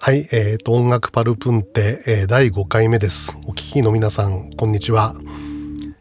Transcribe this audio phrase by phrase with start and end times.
[0.00, 3.36] はい、えーと、音楽パルプンテ、えー、第5回目です。
[3.46, 5.16] お聞きの皆さん、こんにちは。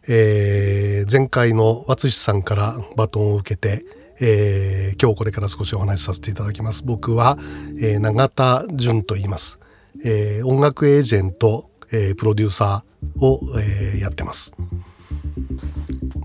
[0.07, 3.83] えー、前回の和津さんからバトンを受けて、
[4.19, 6.83] えー、今日これから少しお話しさせていただきます。
[6.85, 7.39] 僕は、
[7.81, 9.59] えー、永田純と言います。
[10.05, 14.53] えー、音楽エージェント、えー、プロデューサーを、えー、やってます。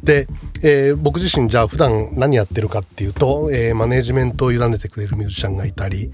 [0.04, 0.28] で、
[0.62, 6.12] えー、僕自身じゃあ普段何やってるかっていうと、えー、マネージメントを委ねてくれるミュージシャンがいたり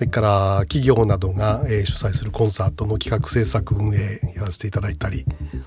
[0.00, 5.26] それから企業などが、え、主催するコンサートの企画制作運営やらせていただいたり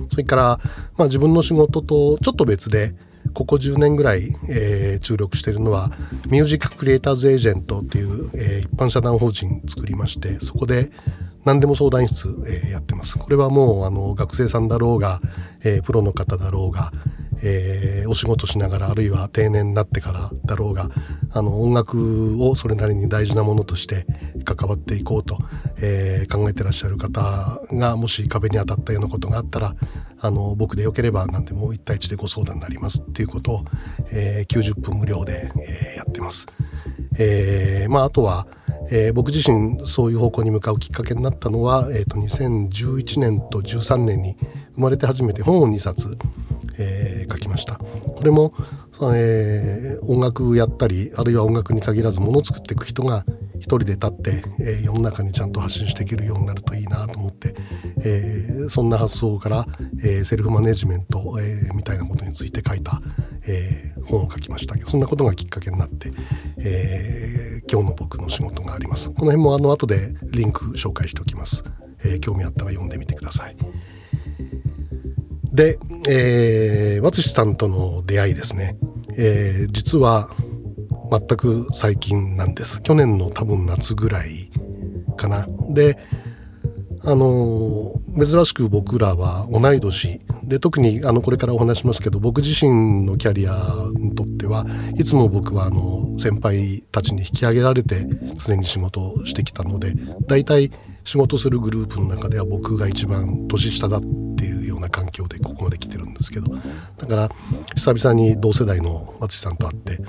[0.10, 0.60] それから、
[0.98, 2.96] まあ、自分の仕事とちょっと別で
[3.36, 5.92] ここ10年ぐらい、え、注力してるのは
[6.32, 10.92] ミュージッククリエイターズエージェントっていう、え、一般社団法人作りましてそこで
[11.46, 13.20] 何でも相談室、え、やってます。
[13.20, 15.22] これはもうあの学生さんだろうが、
[15.64, 16.92] え、プロの方だろうが、
[17.42, 20.90] えー、お仕事しながらあるいは定年になってからだろうが
[21.32, 24.06] あの音楽をそれなりに大事なものとして
[24.46, 25.38] 関わっていこうと、
[25.82, 29.76] えー、考えてらっしゃる方がもし壁に当たったようなことがあったら
[30.20, 33.66] あの僕でよければ何でも1対1でご相談になりますっていうことを、
[34.12, 36.48] えー、90分無料で、え、やってます。
[37.18, 38.48] え、まああとは
[38.92, 44.38] えー、僕自身そういう方向に向かうきっかけになったのは、えーと、2011年と13年に
[44.76, 46.18] 生まれて初めて本を2冊、
[46.78, 47.76] えー、書きました。
[47.76, 48.54] これも、
[49.14, 57.56] えー、音楽やったりあるいは音楽に限らずものを作っていく人が一人で立って、えー、世の中にちゃんと発信していけるようになるといいなと思って、
[57.98, 59.66] えー、そんな発想から、
[60.02, 63.02] えー、セルフマネジメント、えー、みたいなことについて書いた、
[63.48, 66.12] えー、本を書きましたけどそんなことがきっかけになって、
[66.58, 69.10] えー、今日の僕の仕事があります。
[69.10, 71.64] この辺もあの後でリンク紹介しておきます、
[72.04, 73.58] えー、興味あったら読んでみてください。
[75.54, 75.78] で、
[76.10, 78.76] えー、和津さんとの出会いですね、
[79.16, 80.30] えー、実は
[81.12, 82.82] 全く最近なんです。
[82.82, 84.50] 去年の多分夏ぐらい
[85.16, 85.48] かな。
[85.70, 85.98] で
[87.06, 90.22] あの珍しく僕らは同い年。
[90.44, 94.66] で特にあのこれからお話しますけど僕自身のキャリアにとっては
[94.98, 98.06] いつも僕はあの先輩たちに引き上げられて
[98.46, 99.94] 常に仕事をしてきたので
[100.28, 100.70] 大体
[101.06, 104.08] 仕事するグループの中では僕が一番年下だった
[104.44, 106.54] ていうような環境でここまで来てるんですけど
[106.98, 107.30] だから
[107.76, 110.00] 久々に同世代の淳さんと会って、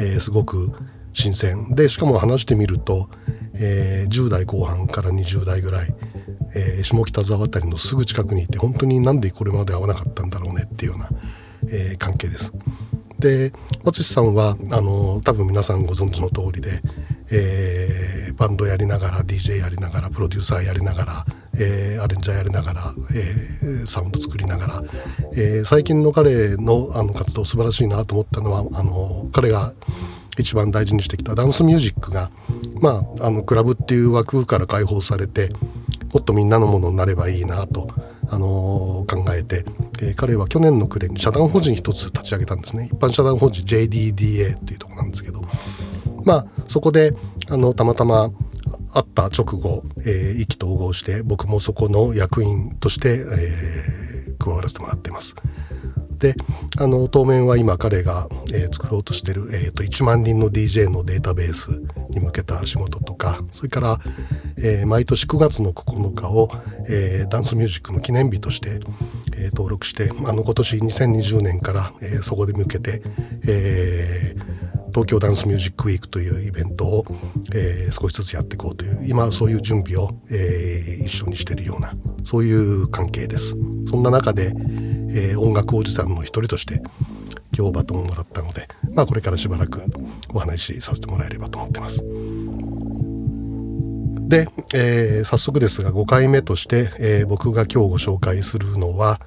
[0.00, 0.72] えー、すごく
[1.12, 3.08] 新鮮でしかも話してみると、
[3.54, 5.94] えー、10代後半から20代ぐらい、
[6.56, 11.08] えー、下北沢辺りのすぐ近くにいて本当になんでこれまで会わなかったんだろうねっていうような、
[11.70, 12.52] えー、関係です。
[13.24, 13.52] で
[13.84, 16.82] 淳さんはあの多分皆さんご存知の通りで、
[17.32, 21.26] えー、バンドやりながら DJ やりながらプロデューサーやりながら、
[21.58, 24.82] えー、アレンジャーやりながら、えー、サウンド作りながら、
[25.32, 29.72] えー、最近の彼のあの活動素晴らしいなと思ったのはあの彼が
[30.36, 32.30] 一番大事にしてきたダンスミュージックが、
[32.74, 35.48] まあ、あのクラブっていう枠から解放されて
[36.14, 37.88] もっとみんなのものになればいいなと、
[38.28, 39.64] あのー、考えて、
[40.00, 45.42] えー、彼は去年の暮れに社団法人一つ立ち上げたんですね一般社団法人 JDDA っていうとこなんですけど
[46.22, 47.14] まあそこで
[47.48, 48.30] あのたまたま
[48.94, 55.34] 会った直後、えー、意気投合して僕もそこの役員として、えー、加わらせてもらっています。
[56.18, 56.34] で
[56.78, 61.82] あの当面は今彼が、えー、作ろうとしてる、えーと、1万人の DJ のデータベース
[62.14, 64.00] に向けた仕事とかそれから、
[64.56, 66.50] えー、毎年9月の9日を、
[66.88, 68.80] えー、ダンスミュージックの記念日として、
[69.36, 73.02] え登録してあの今年2020年から、えそこで向けて、
[73.46, 74.34] え
[74.88, 77.06] 東京ダンスミュージックウィークというイベントを、
[77.52, 83.56] え少しずつやっていこうという今はそういう準備を、え一緒にしているようなそういう関係です。
[83.90, 84.52] そんな中で
[85.16, 86.82] えー、音楽おじさんの一人として
[87.56, 89.82] 今日バトンをもらったので、まあ、これからしばらく
[90.32, 92.02] お話しさせてもらえればと思ってます。
[94.28, 99.20] で、えー、早速ですが5回目として、えー、僕が今日ご紹介するのは、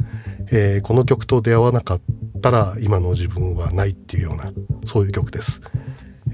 [0.51, 2.01] えー、この曲と出会わなかっ
[2.41, 4.51] たら今の自分はないっていうような
[4.85, 5.61] そういう曲です。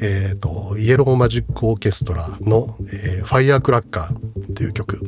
[0.02, 5.00] えーと、イエローマジックオーケストラの「えー、ファイヤークラッカー」という曲。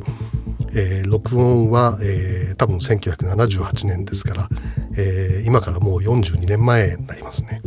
[0.78, 4.48] えー、録音は、えー、多分1978年ですから、
[4.96, 7.62] えー、今からもう42年前になりますね。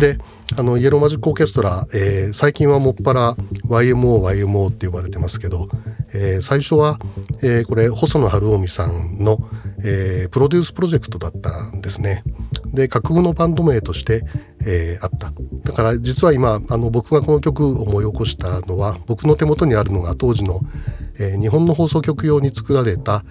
[0.00, 0.18] で
[0.56, 3.34] あのイエローマジックオーケストラ、えー、最近はもっぱら
[3.68, 5.68] YMO YMO って呼ばれてますけど、
[6.12, 6.98] えー、最初は、
[7.42, 9.38] えー、これ細野晴臣さんの、
[9.84, 12.24] えー、プロデュースプロジェクトだったんですね。
[12.66, 14.24] で架空のバンド名として、
[14.64, 15.32] えー、あった
[15.64, 20.60] だから実は今あの僕がこの曲を思い起こしたのは僕の手元にあるのが当時の、
[21.18, 23.24] えー、日本の放送局用に作られた、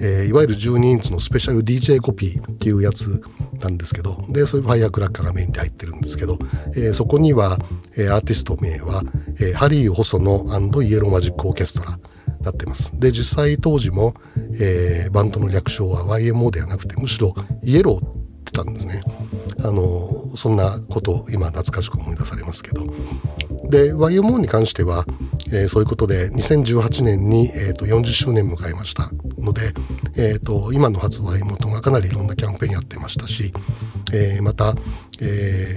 [0.00, 3.22] えー、いわゆる12インチのスペシャル DJ コピーっていうやつ
[3.60, 6.38] なんですけどでそういうファイアクラッカーがメインで入ってるんですけど、
[6.74, 7.58] えー、そこには、
[7.96, 9.02] えー、アーティスト名は、
[9.38, 11.98] えー、ハリー・細野イエローマジック・オーケストラ
[12.46, 12.92] なってます。
[12.94, 14.14] で実際当時も、
[14.58, 19.02] えー、バンドの略称は YMO ではなくてむしろイエローってたんですね。
[19.64, 22.86] あのそんなこと今懐かしく思い出されますけど。
[23.68, 25.06] で YMO に関しては、
[25.48, 29.72] えー、そういうことで2018年に、えーと、40周年迎えましたので、
[30.14, 33.52] えーと、今の発売元がかなりいろんなキャンペーンやってましたし、
[34.12, 34.74] えー、また、
[35.20, 35.76] え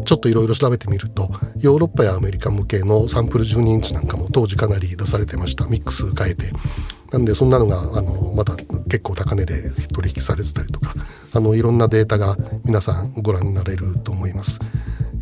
[0.00, 6.50] ー、ちょっといろいろ調べてみるとヨーロッパやアメリカ向けのサンプル12インチなんかも当時かなり出されてましたミックス変えて
[7.12, 8.56] なんでそんなのがあのまだ
[8.88, 10.94] 結構高値で取引されてたりとか
[11.32, 14.60] あのいろんなデータが皆さんご覧になれると思います。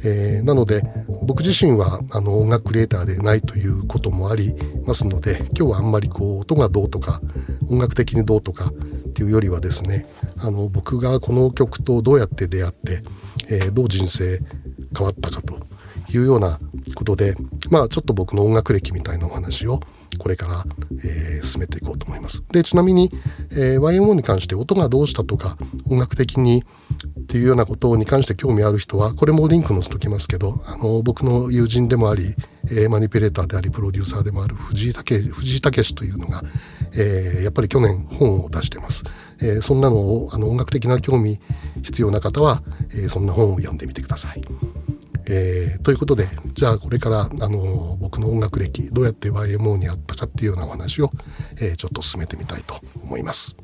[0.02, 0.82] えー、なので
[1.22, 4.54] 僕自身はあの音楽クリエイターでないということもあり
[4.86, 7.20] ますので今日はあんまりこう音がどうとか
[7.68, 8.72] 音楽的にどうとか
[9.10, 10.06] っていうよりはですね
[10.38, 13.02] あの僕がこの曲とどうやって出会って、
[13.48, 14.40] えー、どう人生
[14.96, 15.58] 変わったかと
[16.12, 16.58] いうような
[16.94, 17.36] ことで
[17.68, 19.80] まあちょっと僕の音楽歴みたいなお話を
[20.18, 20.64] これから、
[21.04, 22.42] えー、進めていこうと思います。
[22.50, 23.10] でちなみに、
[23.52, 25.56] えー、YMO に関して音がどうしたとか
[25.88, 26.64] 音楽的に
[27.20, 32.34] っていうようなことに関して興味ある人はこれもリンク載せときますけどあの僕の友人でもあり、
[32.64, 36.42] えー、マニピュレーターでありプロデューサーでもある藤井武藤井武というのが、
[36.94, 39.04] えー、やっぱり去年本を出してます。
[39.42, 41.40] えー、そんなのをあの音楽的な興味
[41.82, 44.42] 必要な方は、えー、そんな本を読んでみてください。
[45.26, 51.10] えー、ということでじゃあこれからあの僕の音楽歴どうやって YMO にあったかっていうようなお話を、
[51.60, 53.56] え、ちょっと進めてみたいと思います。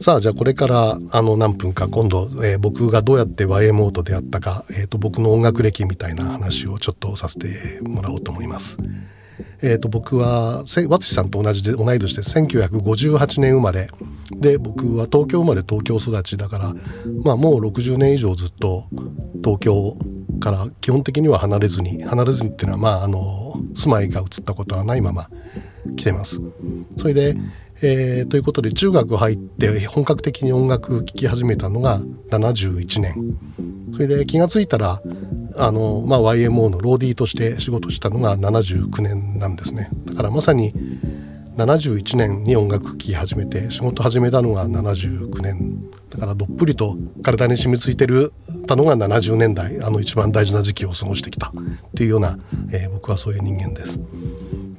[0.00, 8.78] さあじゃあこれからあの何分か今度、えー、僕がどうやって YMO と出会ったか、えーと、僕の音楽歴みたいな話をちょっとさせてもらおうと思います。
[9.62, 13.88] えーと、僕は和津さんと同じで同い年で1958年生まれ
[14.32, 16.74] で僕は東京生まれ東京育ちだから、
[17.22, 18.86] まあ、もう60年以上ずっと
[19.42, 19.96] 東京
[20.42, 25.30] から基本的には離れずに離れずにっていうのはまああの住まいが移ったことはないまま
[25.96, 26.40] 来てます。
[26.98, 27.36] それで、
[27.82, 32.00] えー、ということで中学入って本格的に音楽聴き始めたのが
[32.30, 33.38] 71年
[33.92, 35.00] それで気が付いたら
[35.56, 40.72] あの、まあ、YMO のローディーとして仕事したのが79年なんですねだからまさに
[41.56, 48.32] 71年に音楽聴き始めて仕事始めたのが79年だからどっぷりと体に染みついてる
[48.66, 51.48] たのが70年代あの一番大事な時期を過ごしてきた。
[51.48, 51.52] っ
[51.94, 52.38] ていうような、
[52.70, 53.98] えー、僕はそういう人間です。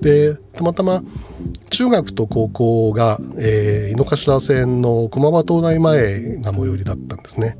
[0.01, 1.01] でたまたま
[1.69, 7.57] 中学と高校が、えー、井の頭線の駒場東大前が最寄りだったんですね。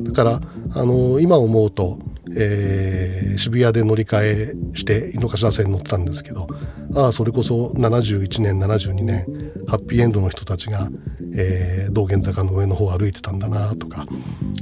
[0.00, 0.40] だから
[0.74, 1.98] あの今思うと、
[2.36, 6.46] えー、渋谷で乗り換えして井の頭線に乗ってたんですけど
[6.94, 9.26] ああそれこそ71年72年
[9.66, 10.88] ハッピーエンドの人たちが、
[11.34, 14.06] えー、道玄坂の上の方を歩いてたんだなとか、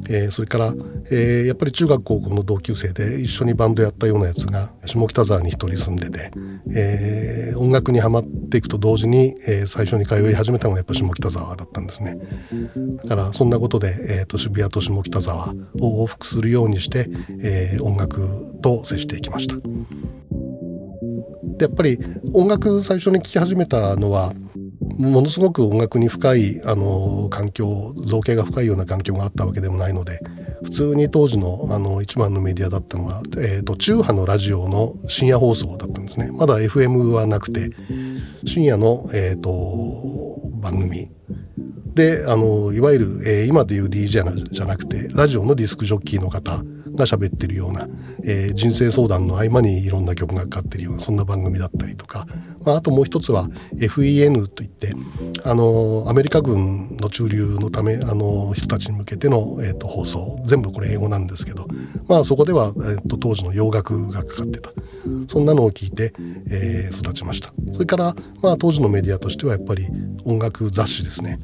[0.08, 0.74] えー、それから、
[1.10, 6.30] えー、やっぱり中学高校の同級生で一緒にバンドやったようなやつが下北沢に一人住んでて、
[6.74, 12.18] えー、音楽にはまっていくと同時に、えー、最初に通い始めたのがやっぱ下北沢だったんですね。
[13.04, 17.08] だからそんなことで、えーと、渋谷と下北沢を往復するようにして、
[17.42, 18.20] えー、音楽
[18.62, 19.56] と接していきました。
[21.56, 21.98] でやっぱり
[22.32, 24.32] 音楽最初に聴き始めたのは
[24.98, 30.20] ものすごく音楽に深いあの環境造形が深いような環境があったわけでもないので
[30.62, 36.30] 普通に当時のあの一番のメディアだったのは、えーと、中波のラジオの深夜放送だったんですね。
[36.32, 37.70] まだ FM はなくて
[38.46, 41.10] 深夜の、えーと、番組。
[41.94, 46.62] であのいわゆる、えー、今でいう DJ じゃなくてラジオのディスクジョッキーの方。
[47.02, 47.88] が喋ってるような、
[48.24, 52.26] えー、人生相談の合間にいろんな曲がかかってるようなそんな番組だったりとか、
[52.64, 54.94] まあ、あともう一つは FEN といって
[55.44, 60.42] あのアメリカ軍の駐留のためあの人たちに向けての、えーと、放送。
[60.44, 61.66] 全部これ英語なんですけど、
[62.06, 64.70] まあ、そこでは、えーと、当時の洋楽がかかってた。
[65.28, 66.12] そんなのを聞いて、
[66.48, 67.52] えー、育ちました。
[67.72, 69.88] それから、まあ、当時のメディアとしてはやっぱり
[70.24, 71.38] 音楽雑誌ですね、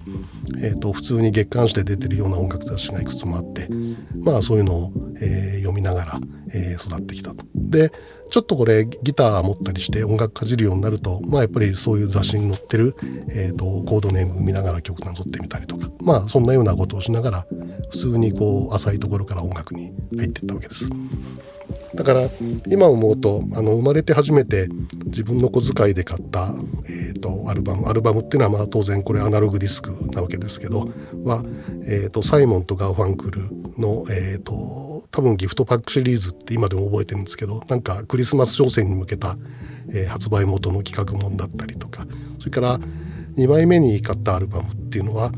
[0.59, 3.69] えーと普通に月刊誌で出てるような音楽雑誌がいくつもあって。
[4.21, 6.21] まあそういうのを、えーえー、読みながら、
[6.53, 7.45] えー、育ってきたと。
[7.55, 7.93] で
[8.31, 12.95] ちょっとこれギター持ったりして音楽かじるようになると、まあ、やっぱりそういう雑誌に載ってる、
[13.31, 17.47] えーと、コードネーム見ながら曲なぞってみたりとかまあそんなようなことをしながら
[17.91, 20.89] 普通にこう浅いところから音楽に入っていったわけです。
[21.95, 22.29] だから
[22.67, 24.69] 今思うとあの生まれて初めて
[25.07, 26.55] 自分の小遣いで買った、
[26.85, 30.91] えーと、アルバムアルバムっていうのはまあ当然これアナログディスクなわけですけど
[31.25, 31.43] は、
[31.87, 33.41] えーと、サイモンとガーファンクル
[33.79, 39.37] の、えーと、多分ギフトパックシリーズって今でも覚えてるんですけどなんかクリスマス商戦に向けた、
[39.91, 42.07] えー、発売元の企画もんだったりとか
[42.39, 42.79] それから
[43.37, 45.33] 2枚目に買ったアルバムっていうのは、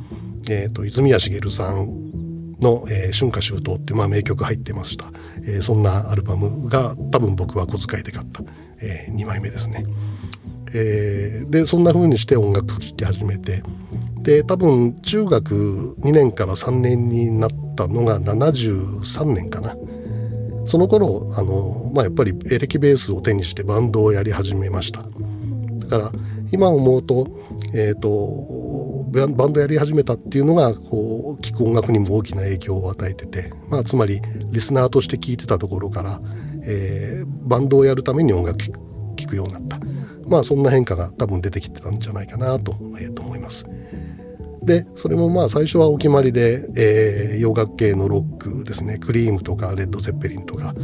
[0.48, 5.06] えー、と泉谷しげるさんの、えー、春夏秋冬ってまあ名曲入ってました、
[5.42, 8.42] えー、そんなアルバムが多分僕は小遣いで買った、
[8.78, 9.84] えー、2枚目ですね。
[10.72, 13.64] えー、でそんな風にして音楽聴き始めて
[14.22, 19.74] で多分中学2年から3年になったのが73年かな
[20.66, 26.12] その頃あの、まあ、やっぱりエレキベースを手にしてバンドをやり始めましただから
[26.52, 27.26] 今思うと
[27.72, 36.20] えーと、バンドやり始めたっていうのがこう聴く音楽にも大きな影響を与えてて、まあ、つまりリスナーとして聴いてたところから、
[36.64, 39.78] えー、バンドをやるために音楽聴くようになった
[40.28, 43.66] まあそんな変化が多分出てきてたんじゃないかなと,、えー、と思います。
[44.62, 48.98] でそれもまあ最初はお決まりで、えー、洋楽系のロックですね。
[48.98, 50.74] クリームとかレッド・ゼッペリンとか。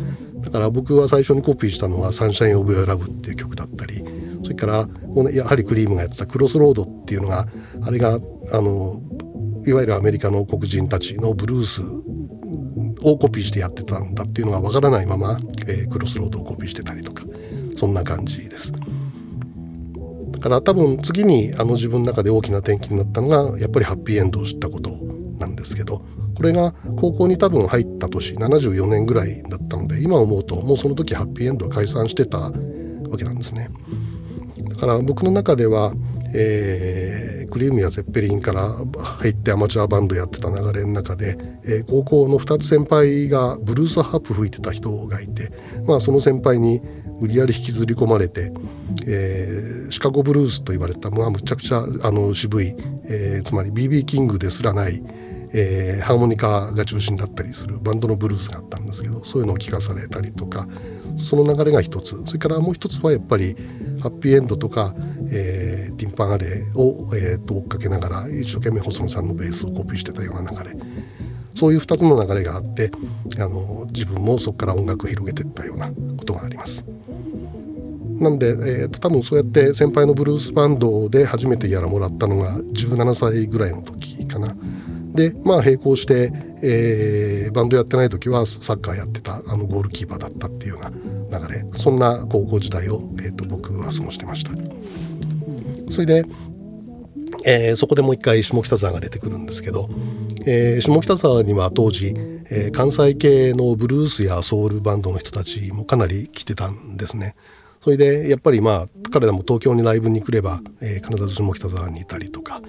[0.40, 4.04] だから僕は最初にコピーしたのは「Sunshine of Your Love」っていう曲だったり。
[4.42, 4.88] それから
[5.32, 7.48] やはりクリームがやってたクロスロードっていうのが
[7.82, 8.20] あれが
[8.52, 9.02] あの
[9.66, 11.82] いわゆるアメリカの黒人たちのブルース
[13.02, 17.24] をコピーしてやってたんだっていうのがわからないまま、えー、クロスロードをコピーしてたりとか。
[17.76, 18.72] そんな感じです。
[20.36, 24.90] だから多分次にあの自分の中で大きな転機になったのがやっぱりハッピーエンドを知ったこと
[25.38, 26.04] なんですけど
[26.36, 32.52] これが高校に多分入った年74年ぐらいだったので今思うともうその時ハッピーエンドは解散してたわ
[33.16, 33.70] けなんですね。
[34.68, 35.94] だから僕の中では、
[36.34, 45.52] えー、クリームやゼッペリンから入ってアマチュアバンドやってた流れの中で、えー、高校の2つ先輩がブルースハープ吹いてた人がいて、
[45.86, 46.82] まあ、その先輩に
[47.20, 48.52] 無理やり引きずり込まれて、
[49.06, 55.02] えー、シカゴブルースと言われた、まあ、むちゃくちゃあの渋い、えー、つまり BB キングですらない、
[55.52, 60.66] えー、ハーモニカが中心だったりするバンドのブルースがあったんですけどそういうのを聞かされたりとか
[61.16, 62.22] その流れが一つ。
[62.26, 63.56] それからもう一つはやっぱり
[64.00, 64.94] ハッピーエンドとか、
[65.30, 70.76] えー、ティンパンアレーを、えー、追っかけながら一生懸命細野さんのベースをコピーしてたような流れ。
[71.56, 72.90] そういう2つの流れがあって
[73.38, 76.84] あの自分もそこから音楽を広げていったようなことがあります。
[78.20, 84.56] なんで、えーと、多分そうやって先輩のブルースバンドで初めてやらもらったのが17歳ぐらいの時かな。
[85.14, 86.32] でまあ並行して、
[86.62, 94.50] えー、バンドやってない時はサッカーやってたあのゴールキーパーだったっていうような流れそんな高校時代を、えーと、僕は過ごしてました
[95.90, 96.24] それで、
[97.44, 99.88] えー、そこでもう一回下北沢が出てくるんですけど、
[100.46, 102.14] えー、下北沢には当時、
[102.50, 107.34] えー、関西系のブルースやソウルバンドの人たちもかなり来てたんですね。
[107.82, 112.60] それでやっぱりまあ彼らも東京にライブに来れば、えー、必ず下北沢にいたりとか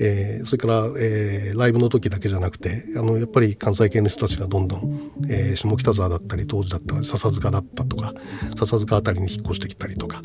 [0.00, 8.14] えー、それから、えー、ライブの時だけじゃなくてあのやっぱり関西系の人たちがどんどん、えー、下北沢だったり当時だったら笹塚だったとか
[8.56, 10.22] 笹塚辺りに引っ越してきたりとか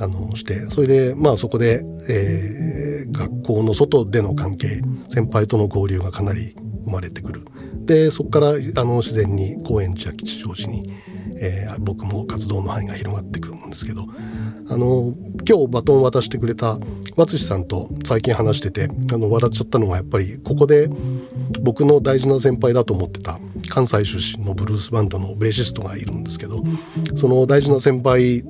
[0.00, 7.44] あのしてそれでまあそこで、えー、学校の外での関係先輩との交流がかなり生まれてくる。
[7.88, 8.52] でそこからあ
[8.84, 10.92] の自然に高円寺や吉祥寺に、
[11.40, 14.04] えー、僕も活動の範囲が広がっていくんですけど
[14.68, 15.14] あの
[15.48, 16.78] 今日バトンを渡してくれた
[17.16, 20.90] 淳さんと最近話しててあの笑っちゃったのがやっぱりここで
[21.62, 23.40] 僕の大事な先輩だと思ってた
[23.70, 26.62] 関西出身のブルースバンドのベーシストがいるんですけど
[27.16, 28.42] その大事な先輩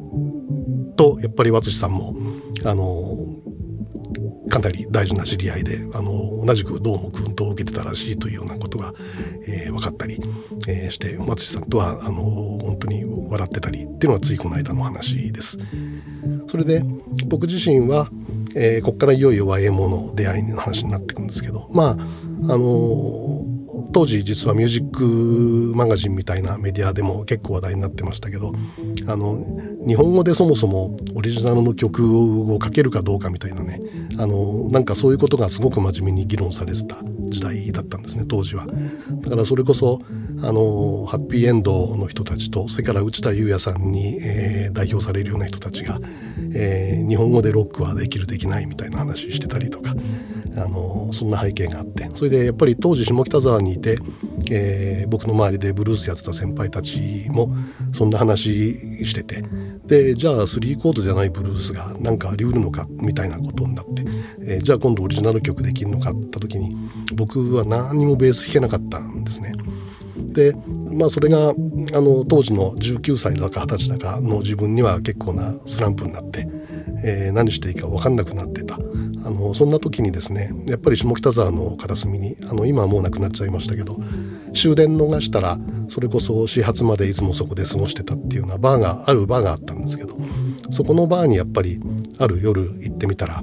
[0.99, 2.15] とやっぱり淳さんも
[2.65, 3.17] あの
[4.51, 8.93] かなり大事な知り合いであの同じくどうも訓導を受けてたらしいというようなことが、
[9.47, 10.21] えー、分かったり、
[10.67, 15.59] えー、して松さんとはあの本当に笑ってたりっていうのはついこの間の話です。
[16.49, 16.83] それで
[17.27, 18.11] 僕自身は、
[18.57, 21.97] えー、ここからいよいよ YMO の出会いの話になっていくんですけどまああ
[22.57, 23.45] の
[23.93, 28.53] 当時実はミュージックマガジンみたいなメディアでも結構話題になってましたけど
[29.07, 29.45] あの
[29.87, 33.81] 日本語でそもそもオリジナルの曲を書けるかどうかみたいなね
[34.19, 36.97] あのなんかそういうことがすごく真面目に議論されてた
[37.29, 38.67] 時代だったんですね当時は。
[38.67, 40.01] だからそれこそ
[40.43, 45.99] あのハッピーエンドの人たちとそれから内田裕也さんに、えー、代表されるような人たちが、
[46.55, 49.95] えー、日本語でロックはできるできないみたいな話してたりとか
[50.57, 53.99] あのそんな背景があってそれでやっぱり当時下北沢にいて、
[54.51, 57.55] えー、僕の周りでブルースやってた先輩たちも
[57.93, 59.45] そんな話してて
[59.87, 64.05] でじゃあ3コードじゃないブルースが何かありうるのかみたいなことになって、
[64.43, 66.75] えー、じゃあ今度オリジナル曲できるのかって時に
[67.15, 69.53] 僕は何にもベース弾けなかったんですね。
[70.33, 70.55] で
[70.91, 76.49] まあそれがあの当時の19歳だか20歳だかの自分には結構なスランプになって、
[77.05, 78.79] えー、何していいか分かんなくなってた。
[79.25, 83.99] あのそんな時にですねやっぱり下北沢の片隅にあの今はもうなくなっちゃいましたけど
[84.55, 85.59] 終電逃したら
[85.89, 90.17] それこそ始発までいつもそこで過ごしてたっていうようなバーがあるバーがあったんですけど
[90.71, 91.81] そこのバーにやっぱり
[92.19, 93.43] ある夜行ってみたら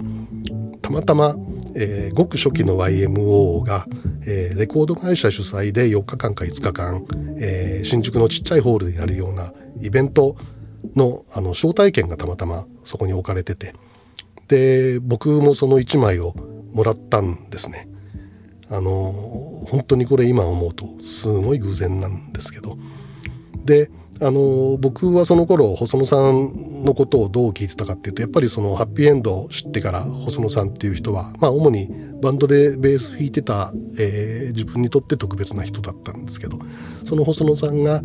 [0.81, 1.35] たまたま、
[1.75, 3.85] えー、ごく初期の YMO が、
[4.25, 7.05] えー、レコード会社主催で4日間か5日間、
[7.37, 10.35] えー、新宿のちっちゃいホールでやるようなイベント
[10.95, 13.73] のあの招待券がたまたまそこに置かれてて
[14.47, 16.33] で僕もその1枚を
[16.73, 17.87] もらったんですね。
[18.69, 22.77] あの本当にこれ今思うとすごい偶然なんですけど
[23.63, 23.91] で
[24.21, 31.89] あの僕はその頃細野さんのことをどう聞いてたかっていうとやっぱりそのハッピーエンドを知ってから細野さんっていう人はまあ主に
[32.21, 36.59] バンドでベース弾いてた、えー、自分にとって特別な人だったんですけど
[37.03, 38.01] その細野さんがあ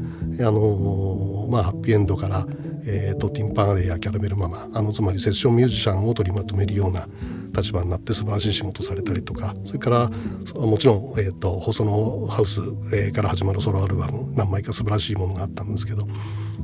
[0.50, 2.46] のまあハッピーエンドから
[2.86, 7.08] えーと、ティンパンアレイやキャラメルママあのつまりセッションミュージシャンを取りまとめるような
[7.54, 10.10] 立場になって素晴らしい仕事されたりとかそれから
[10.54, 12.60] もちろん、えーと、細野ハウス、
[12.92, 16.06] えー、から始まるソロアルバム何枚か素晴らしいものがあったんですけど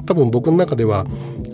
[0.07, 1.07] 多分僕の中では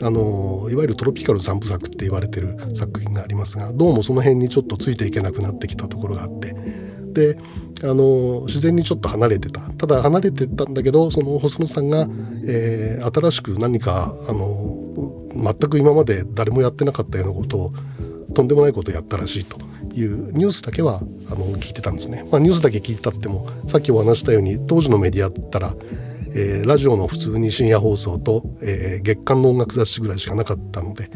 [0.02, 6.91] あのいわゆるトロピカル三部作って言われてる作品がありますがどうもその辺にちょっとついていけなくなってきたところがあって。
[7.12, 7.38] で
[7.82, 12.08] あの自然にちょっと離れてたただ離れてたんだけどその細野さんが、
[12.46, 14.78] えー、新しく何かあの
[15.34, 17.72] 全く今まで誰もやってなかったようなことを
[18.34, 19.58] とんでもないことをやったらしいと
[19.94, 22.26] いうニュースだけはあの聞いてたんですね。
[22.30, 25.74] まあ、ニュースだけ聞いてたってもさっきお話したように当時のメディアだったら
[26.34, 31.10] えー、ラジオの普通に深夜放送と、えー、月刊の音楽雑誌ぐらいしかなかったので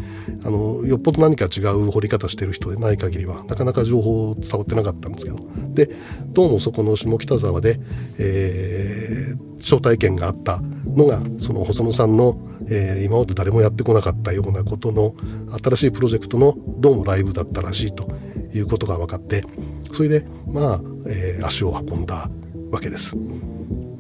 [0.45, 5.39] あのよっぽど何か違う掘り方してる人でない限りはなかなか情報伝わってなかったんですけど
[5.75, 5.91] で
[6.29, 7.81] どうもそこの下北沢で、
[8.19, 15.15] えー、招待券があったのがその細野さんの、えー、今まで誰もやってこなかったようなことの
[15.63, 18.09] 新しいプロジェクトのどうもライブだったらしいと
[18.55, 19.45] いうことが分かって
[19.93, 22.29] それでまあ、えー、足を運んだ
[22.71, 23.17] わけです。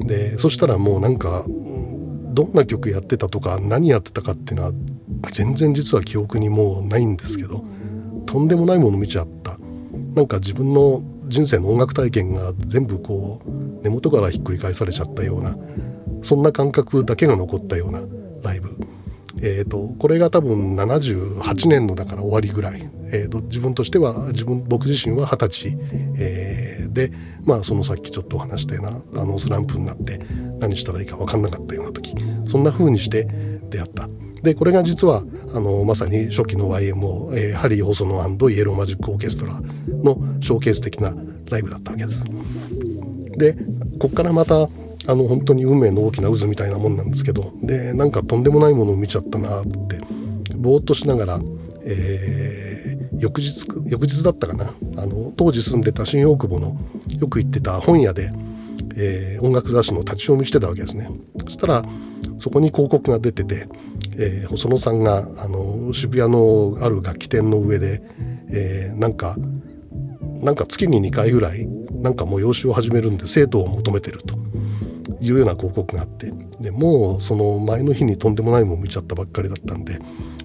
[0.06, 4.72] でそしたらもうなんかどんな曲やってたとか何やってたかっていうのは
[5.32, 7.64] 全然実は記憶にもうないんですけど
[8.26, 9.58] とんでもないもの見ちゃった。
[10.14, 15.56] なんか自分の人生の音楽体験が全部こう根元からひっくり返されちゃったような
[16.22, 18.00] そんな感覚だけが残ったような
[18.42, 18.68] ライブ。
[19.42, 25.78] えーと、これが多分78年のだから終わりぐらい、えーと、自分としては自分僕自身は二十歳、
[26.18, 27.12] えー、で
[27.44, 30.20] まあそのさっきちょっとお話したようなあのスランプになって
[30.58, 32.14] 何したらいいか分かんなかったような時
[32.48, 33.28] そんな風にして
[33.70, 34.08] 出会った。
[34.42, 38.20] でこれが実はあのまさに初期の YMO、えー、ハリー・ホソノ
[38.50, 41.14] イエローマジック・オーケストラのショーケース的な
[41.50, 42.24] ライブだったわけです。
[43.36, 43.56] で
[43.98, 44.68] こっからまた
[45.06, 50.00] あの本当に運命の大きな渦みたいなもんなんですけどでなんかとんでもないものを見ちゃったなって
[50.56, 51.40] ぼーっとしながら、
[51.84, 56.76] えー、翌日翌日だったかなあの当時住んでた新大久保の
[57.18, 58.30] よく行ってた本屋で、
[58.96, 61.10] えー、音楽雑誌の立ち読みしてたわけですね
[61.42, 61.84] そしたら
[62.38, 63.68] そこに広告が出てて、
[64.16, 68.02] えー、細野さんがあの渋谷のある楽器店の上で、
[68.50, 69.36] えー、なんか
[70.42, 74.45] なんか月に2回ぐらいなんか催しを始めるんで生徒を求めてると。
[75.20, 79.98] いうような広告があってでもうその前の日にとんでもないもん見ちゃったばっかりだったんで、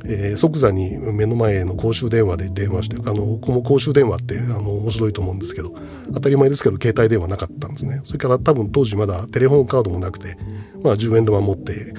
[0.06, 5.74] えー、即座に目の前の公衆電話で電話してあのこの公衆電話ってあの面白いと思うんですけど
[6.14, 10.38] 当たり前ですけど携帯電話なかったんですねそれから多分当時まだテレホンカードもなくて、
[10.84, 11.94] まあ、10円玉持って、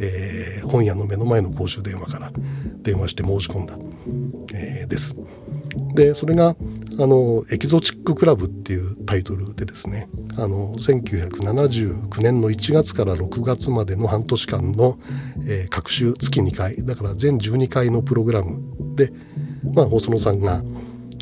[0.00, 2.32] えー、本屋の目の前の公衆電話から
[2.82, 3.74] 電話して申し込んだ、
[4.54, 5.16] えー、です。
[5.94, 6.56] でそれが
[7.00, 14.98] あのエキゾチック・クラブっていうタイトルでですねあの1979年の1月から6月までの半年間の、
[15.46, 18.60] えー、各週月2回だから全12回のプログラム
[18.96, 19.12] で、
[19.74, 20.64] まあ、細野さんが、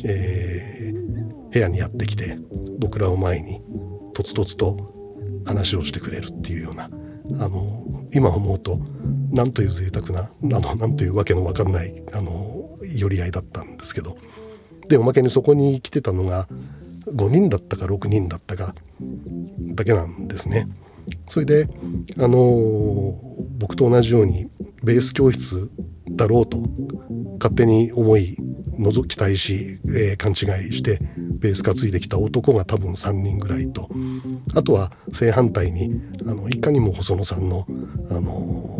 [0.03, 2.39] えー、部屋にやってきて
[2.79, 3.61] 僕らを前に
[4.15, 4.95] とつとつと
[5.45, 6.89] 話をしてくれるっていうような
[7.39, 8.79] あの今思うと
[9.31, 14.17] 何という贅沢なあの何というわけのわかんないあの寄り合いだったんですけど
[14.87, 16.47] でおまけにそこに来てたのが
[17.07, 18.75] 5人だったか6人だったか
[19.75, 20.67] だけなんですね。
[21.27, 21.69] それで
[22.17, 23.19] あの
[23.59, 24.49] 僕と同じように
[24.83, 25.71] ベース教室
[26.11, 26.57] だろうと
[27.39, 28.37] 勝手に思い
[28.79, 30.99] 覗き待し、えー、勘違いして
[31.39, 33.89] ベース担いできた男が多分3人ぐらいと。
[34.53, 35.91] あとは正反対に
[36.25, 37.65] あのいかにも細野さんの
[38.09, 38.31] あの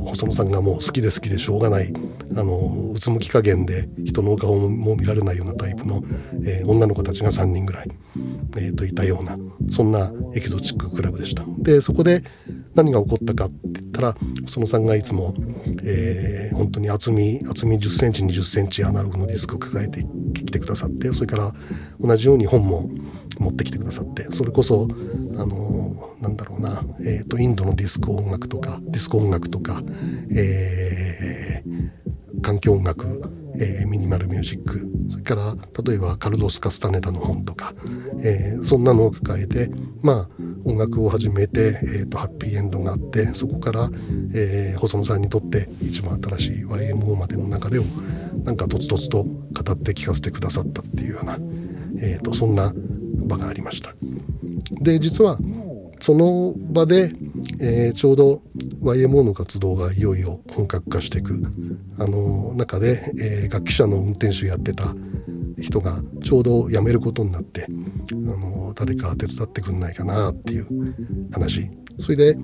[0.08, 1.94] 細野さんがもう好きで好きでしょうがない
[2.36, 6.04] あのうつむき加減で人の顔も見られないようなタイプの、
[6.46, 7.92] えー、女の子たちが3人ぐらい
[8.58, 9.38] えー、といたような
[9.70, 11.44] そんなエキゾチッククラブでした。
[11.58, 12.24] でそこで
[12.78, 15.34] 何が起こったかって言ったらそのさんがいつも、
[15.84, 21.54] えー、本当に厚み厚み1 0センチ2 0センチアナログのディスクを抱えてきてくださってそれから
[22.00, 22.88] 同じように本も
[23.40, 24.88] 持ってきてくださってそれこそ
[25.38, 29.82] あのなんだろうな、えーと、インドのディスク音楽とかディスク音楽とか、
[30.36, 32.07] えー、
[32.42, 33.06] 環境音楽、
[33.60, 37.74] えー、ミニマルミュージックそれから例えばカルロス・カスタネタの本とか、
[38.24, 39.70] えー、そんなのを抱えて
[40.02, 40.30] まあ
[40.66, 43.90] 音楽を始めて、えーと、ハッピーエンドがあってそこから、
[44.36, 47.84] えー、細野さんにとって一番新しい YMO までの流れを
[48.44, 49.30] なんかとつとつと語
[49.72, 51.38] って聞かせてくださったっていうような、
[52.00, 52.74] えーとそんな
[53.26, 53.94] 場がありました。
[54.82, 55.38] で実は
[56.00, 57.12] その場で、
[57.60, 58.42] えー、ちょうど
[58.82, 61.42] YMO の活動がいよいよ本格化していく。
[61.98, 64.96] あの中で、えー、楽器車の運転手やってた
[65.60, 70.68] 人がちょうど辞めることになってあの誰か手伝ってくんないかなっていう
[71.32, 72.38] 話それで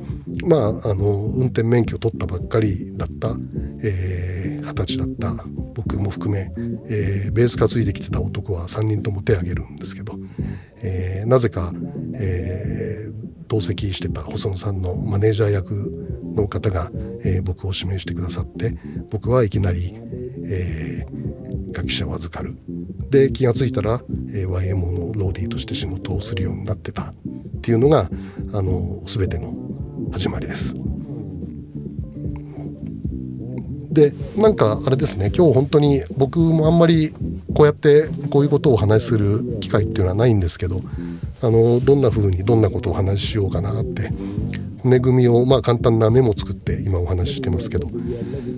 [0.46, 6.52] まああの運転免許を取ったばっかりだった二十、えー、歳だった僕も含め、
[6.88, 10.18] えー、ベース担いできてた男は3人とも手を挙げるんですけど、
[10.82, 11.72] えー、なぜか、
[12.16, 13.14] えー、
[13.48, 15.74] 同席してた細野さんのマネージャー役
[16.36, 16.90] の方が、
[17.24, 18.76] えー、僕を指名してくださって
[19.12, 19.94] 僕はいきなり、
[20.46, 22.56] えー、楽器者を預かる。
[23.10, 27.04] で気が付いたら、えー、YMO のローディーとして仕事をするようになってた。
[27.04, 27.14] っ
[27.62, 28.10] ていうのが
[28.52, 29.54] あの全ての
[30.12, 30.76] 始まりです。
[33.92, 35.32] でなんかあれですね。
[35.36, 37.14] 今日本当に僕もあんまり
[37.54, 40.82] こうやってこういうことをお話しする機会っていうのはないんですけど
[41.42, 44.12] あのどんな風にどんなことをお話ししようかなって
[44.84, 47.88] 骨組みをまあ簡単なメモ作って今お話ししてますけど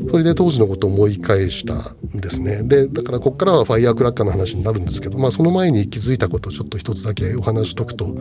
[0.09, 2.63] それで当時のことを思い返したんですね。
[2.63, 8.15] でだからここからはファイヤークラッカーの話になるんですけどまあその前に気づいたことをちょっと一つだけお話しとくと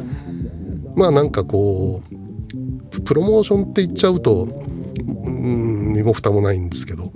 [0.95, 2.03] まあなんかこ
[2.93, 7.11] うプロモーションって言っちゃうとうん身も蓋もないんですけど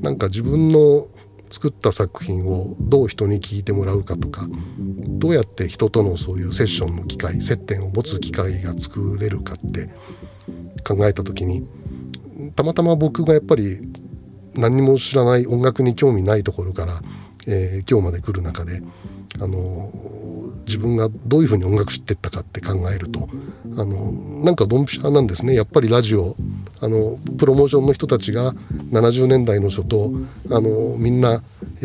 [0.00, 1.06] なんか自分の
[1.54, 9.88] 作った作品をどう人に聞いてもらうかとかどうやって人とのそういうセッションの機会接点を持つ機会が作れるかって
[10.82, 11.64] 考えた時に
[12.56, 13.78] たまたま僕がやっぱり
[14.54, 17.02] 何も知らない音楽に興味ないところから、
[17.46, 18.82] えー、今日まで来る中で
[19.40, 19.90] あの
[20.66, 23.28] 自分がどういうふうに音楽知ってったかって考えると
[23.76, 24.12] あの
[24.44, 25.54] なんかドンピシャなんですね。
[25.54, 26.36] やっぱりラジオ
[26.80, 28.54] あのプロモーションの人たちが
[28.90, 30.12] 70年代の初頭
[30.50, 31.42] あのみんな、
[31.80, 31.84] え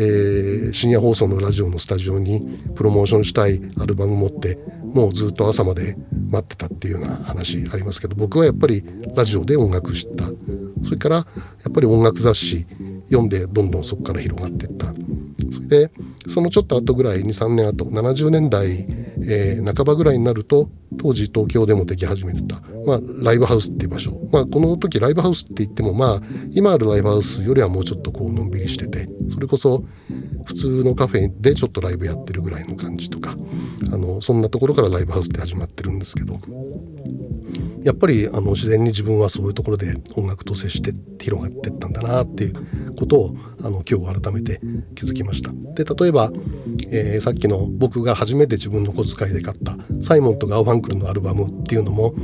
[0.70, 5.96] ー、深夜放送のラジオのスタジオにプロモーションしたいアルバム持ってもうずっと朝まで
[6.30, 8.84] 待ってたっていうような話ありますけど僕はやっぱり
[9.14, 10.24] ラジオで音楽知った。
[10.84, 11.24] それからや
[11.68, 12.66] っぱり音楽雑誌
[13.10, 14.94] 読んでどんどんそこから広がっていった。
[15.52, 15.90] それで
[16.28, 18.86] そのちょっと後ぐらい23年後70年代、
[19.28, 26.20] えー、半ばぐらいになると当時東京でもでき始めてた、まあ、ライブハウスっていう場所、まあ、この時ライブハウスって言ってもまあ
[26.52, 29.84] 今あるライブハウスよりはもうちょっとこうのんびりしててそれこそ
[30.44, 33.36] 普通のカフェでちょっとライブやってるぐらいの感じとか
[33.92, 36.38] あのそんなところからライブハウスって始まってるんですけど。
[37.82, 44.60] やっぱりあの自然に自分はそういうところで音楽と接して広がっていったんだなっていうことをあの今日改めて
[44.94, 45.52] 気づきました。
[45.74, 46.30] で例えば、
[46.90, 52.14] えー、さっきの僕が初めて自分の小遣いで買ったサイモンとガーファンクルのアルバムっていうのも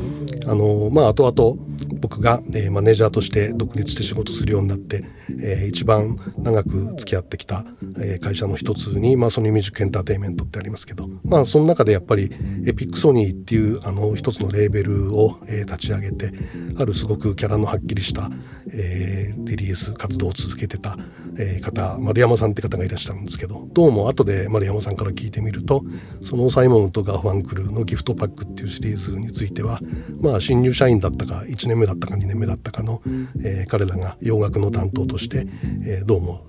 [0.47, 5.05] あのまあ後々僕が、えー、マネージャーとして独立して仕事するようになって、
[5.43, 7.65] えー、一番長く付き合ってきた、
[7.99, 12.31] えー、会社の一つに、まあ、ソニーミュージックエンターテインメントってありますけど、まあ、その中でやっぱり
[12.67, 16.33] エピックソニーっていうあの一つのレーベルを、えー、立ち上げて
[16.79, 18.31] あるすごくキャラのはっきりした、
[18.73, 20.97] えー、リリース活動を続けてた、
[21.39, 25.85] えー、方丸山さんって方がいらっしゃるんですけどどうも後で丸山さんから聞いてみると
[26.23, 29.81] そのサイモンとガーファンクルのギフトパックっていうシリーズについては
[30.21, 33.03] まあ新入社員だったか1年目だったか2年目だったかの、
[33.44, 35.46] えー、彼らが洋楽の担当として、
[35.87, 36.46] えー、どうも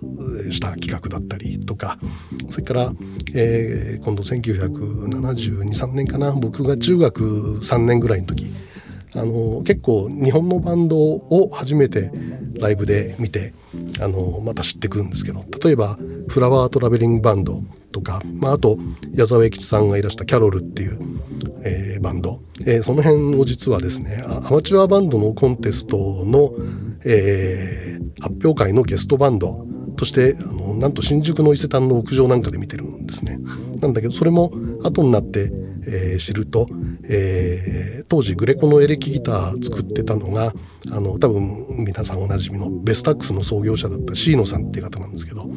[0.51, 1.97] した企画だったりとか
[2.49, 2.91] それから、
[3.35, 8.51] えー、今度1972,3年かな僕が中学3年ぐらいの時
[9.15, 12.11] あの結構日本のバンドを初めて
[12.59, 13.53] ライブで見て
[14.01, 15.97] あのまた知ってくるんですけど例えば
[16.27, 18.77] フラワートラベリングバンドとか、まあ、あと
[19.13, 20.99] 矢沢永吉さんがいらしたキャロルっていう、
[21.67, 26.53] えー、バンド、えー、その辺を実はですねアマチュアバンドのコンテストの、
[27.05, 29.65] えー、発表会のゲストバンド
[29.97, 33.39] としてあのなんと新宿の伊勢丹の屋上なんかで見てるんですね。
[33.79, 34.51] なんだけどそれも
[34.83, 35.51] 後になって
[35.87, 36.67] えー、知ると、
[37.09, 40.53] えー、当時グレコのエレキギター作ってたのが
[40.91, 45.49] あの多分皆さんおなじみのベスタックスの創業者だったシーノさんっていう方なんですけど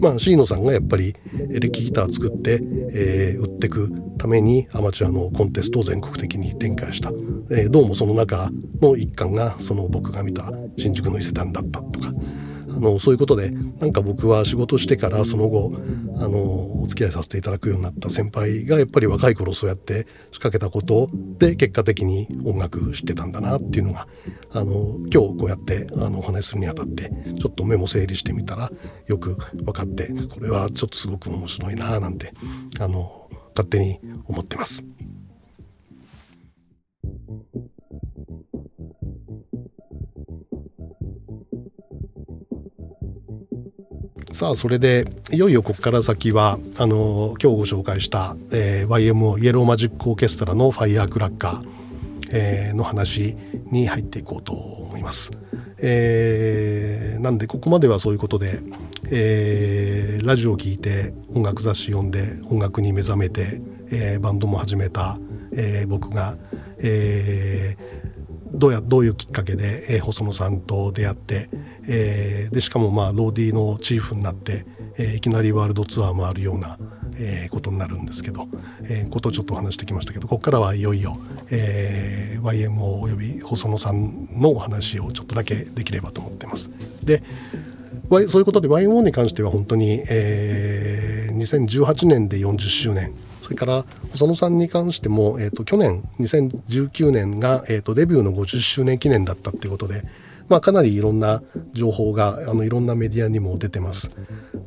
[0.00, 1.14] まあシーノさんがやっぱり
[1.50, 2.60] エレキギター作って、
[2.92, 7.10] えー、売ってくためにアマチュアのコンテストを全国的に展開した、
[7.50, 12.12] え、どうもその中の一環がその僕が見た新宿の伊勢丹だったとか
[12.76, 15.72] あのそういうことでなんか僕は仕事してからその後
[16.16, 21.08] あのお付き合いさせていただくようになった先輩がやっぱり若い頃そうやって仕掛けたこと
[21.38, 24.06] で結果的に音楽知ってたんだなっていうのが
[24.52, 28.70] あの今日こうやってあのお話しするにあたってちょっとメモ整理してみたら
[29.06, 32.32] よく分かってこれはちょっとすごく面白いななんて
[32.78, 34.84] あの勝手に思ってます。
[44.32, 51.68] さあそれでいよいよここから先はあの今日ご紹介した、えー、YMO イエローマジックオーケストラの「ファイヤークラッカー」
[52.34, 53.36] えー、の話
[53.70, 55.32] に入っていこうと思います。
[55.82, 58.60] えー、なんでここまではそういうことで、
[59.10, 65.18] えー、ラジオを聴いて音楽雑誌読んで音楽に目覚めて、えー、バンドも始めた、
[65.52, 66.38] えー、僕が、
[66.78, 71.50] えー、どうやどういうきっかけで、えー、細野さんと出会って、
[71.88, 74.64] えー、でしかもまあローディーのチーフになって、
[74.96, 76.78] えー、いきなりワールドツアーもあるような、
[77.16, 78.48] えー、ことになるんですけど、
[78.84, 81.18] えー、ことをちょっと話してきましたけどここからはいよいよ、
[81.50, 86.70] えー、YMO および細野さんのお話をちょっとだけできればと思ってます。
[87.02, 87.22] で
[88.10, 100.04] そういうことで YMO に関しては本当に、えー、2018年で40周年それから細野さんに関しても、えーと、去年2019年が、えーと、デビューの50周年記念だったっていうことで、
[100.52, 104.10] まあ、かなりいろんな情報があのいろんなメディアにも出てます。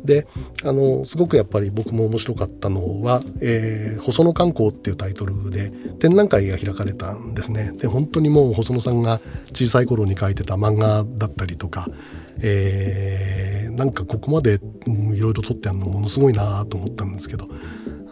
[0.04, 0.26] で
[0.64, 7.72] あのすごくやっぱり僕も面白かったのは「えー、細野観光」っていうタイトルで展覧会が開かれたんですね。
[7.78, 9.22] で本当にもう細野さんが
[9.54, 11.88] 小さい頃に書いてた漫画だったりとか、
[12.42, 14.60] えー、なんかここまで
[15.14, 17.48] いろいろ撮ってあるのものすごいなと思ったんですけど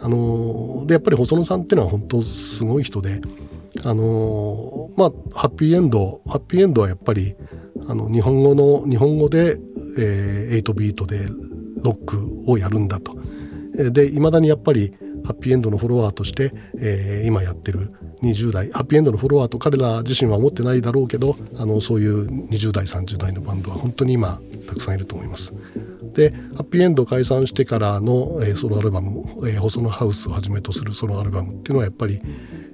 [0.00, 3.20] あのでやっぱり細野さんっていうのは本当すごい人で
[3.82, 7.34] あのまあハッピーエンドハッピーエンドはやっぱり
[7.88, 9.58] あの日本語の日本語で、
[9.98, 11.26] えー、8ビートで
[11.82, 13.16] ロックをやるんだと。
[13.74, 25.52] でいまだにやっぱりハッピーエンドのフォロワーとして、えー、今やってる20代ハッピーエンドのフォロワーと彼ら自身は思ってないだろうけどあのそういう20代30代のバンドは本当に今たくさんいると思います。
[26.14, 32.20] でハッピーエンド解散してからの、えー、ソロアルバム、えー、細野ハウスをはじめとするソロアルバムっていうのはやっぱり、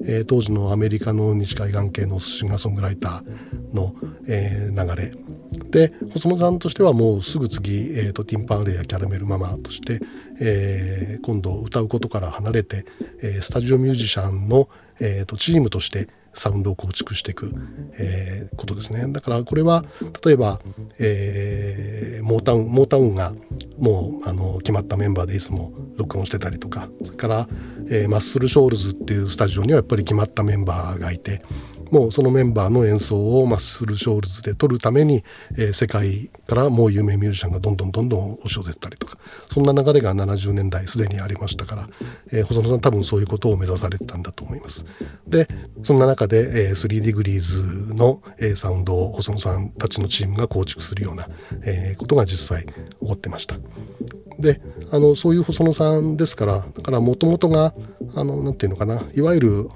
[0.05, 3.95] えー、当時のアメリカの西海岸系のシンガーソングライターの、
[4.29, 5.13] えー、流れ。
[5.71, 10.01] で細野さんとしてはもうすぐ次、えーと、ティンパンレやキャラメルママとして、
[10.41, 12.85] えー、今度歌うことから離れて、
[13.23, 14.69] えー、スタジオミュージシャンの、
[15.01, 17.53] えーとチームとしてサウンドを構築していく、
[17.99, 19.05] えー、ことですね。
[19.09, 19.85] だからこれは
[20.25, 20.61] 例えば、
[20.99, 23.35] えー、モータウンモータウンが
[23.79, 27.49] もうあの決まったメンバーでいつも録音してたりとかそれから、
[27.89, 31.43] えー、マッスルショールズっていうスタジオにはやっぱり決まったメンバーがいて
[31.91, 39.19] もうそのメンバーの演奏をマッスルショールズで撮るために、えー、世界からもう有名ミュージシャンがどんどんどんどん押し寄せたりとか
[39.51, 41.89] そんな流れが70年代すでにありましたから、
[42.33, 44.87] えー、細野さん多分そういうことを目指されてたんだと思います。
[45.27, 45.49] で
[45.83, 51.29] そんな中で、えー、3ディグリーズの、えー、サウンドを細野さんたちのチームが構築するような、
[51.63, 53.57] えー、ことが実際起こってました。
[54.39, 57.75] であのそういう細野さんですからだからもともとが
[58.15, 59.69] あのなんていうのかないわゆる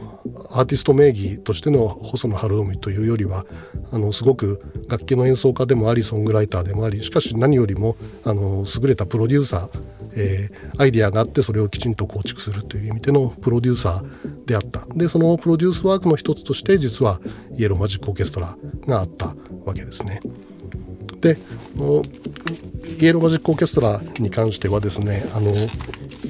[0.50, 3.44] アーティスト名義としての細野晴臣というよりは
[3.92, 9.80] あのすごく楽器の演奏家でもありソングライターでもありしかし何よりもあの優れたプロデューサー、
[10.16, 17.20] えー、アイデアがあってそれをきちんと構築するという意味でのプロデューサーであったでそのプロデュースワークの一つとして実は
[17.56, 20.20] イエローマジックオーケストラがあったわけですね。
[21.20, 21.38] で
[23.00, 25.52] イエローマジックオーケストラに関してはですねあの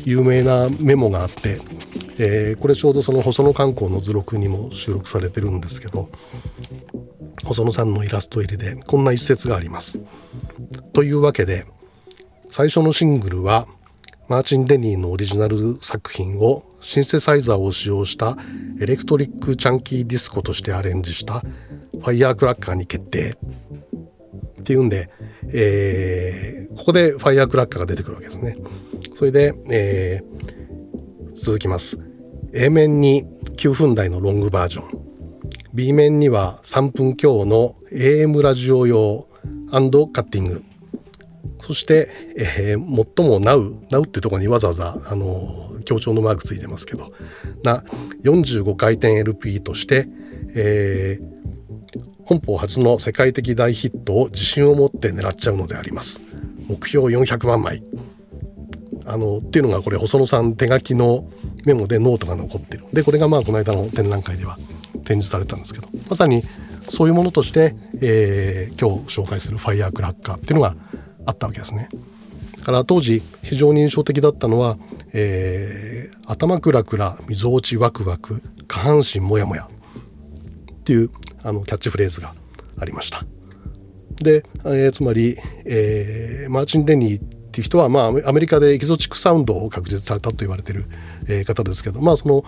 [0.05, 1.59] 有名なメモがあって、
[2.19, 6.09] えー、これちょうどその細野観光の図録にも収録されてるんですけど
[7.45, 9.99] 細野さんのイラスト入りでこんな一節があります。
[10.93, 11.67] というわけで
[12.51, 13.67] 最初のシングルは
[14.29, 18.37] マーチン・デニーのオリジナル作品をシンセサイザーを使用した
[18.81, 23.37] エレクトリック・チャンキー・ディスコとしてアレンジしたファイヤークラッカーに決定
[24.61, 25.11] っていうんで、
[25.53, 28.57] えー、ここでファイヤークラッカーが出てくるわけですね。
[29.15, 32.04] それで、えー、続きます。
[32.57, 33.25] A 面に
[33.57, 35.05] 9分台のロングバージョン。
[35.75, 39.27] B 面には3分強の AM ラジオ用
[39.71, 40.63] カッティング。
[41.61, 45.49] そして、えー、最も Now、Now ってとこにわざわざあの
[45.85, 47.13] 強調のマークついてますけど
[47.63, 47.83] な
[48.23, 50.07] 45回転 LP として、
[50.55, 51.35] えー、
[52.25, 56.21] 本邦初の世界的大ヒットを自信を持って狙っちゃうのであります
[56.69, 57.83] 目標400万枚
[59.07, 61.29] あのっていうのがこれ細野さん手書きの
[61.65, 64.57] メモでノートが残ってるでこれがまあこの間の展覧会では
[65.05, 66.43] 展示されたんですけどまさに
[66.89, 70.75] そういうものとして、えー、今日紹介するファイヤークラッカーっていうのが
[71.27, 71.89] あったわけですね。
[72.59, 74.79] だから当時非常に印象的だったのは、
[75.13, 79.69] えー、頭クラクラ、みぞおちワクワク、下半身もやもや
[80.73, 81.11] っていう
[81.43, 82.35] あのキャッチフレーズが
[82.79, 83.25] ありました。
[84.23, 90.87] で、えー、つまり、えー、マーチン・デニーっていう人は、まあ、アメリカでエキゾチックサウンドを確立されたと言われてる、
[91.29, 92.45] えー、方ですけど、まあ、その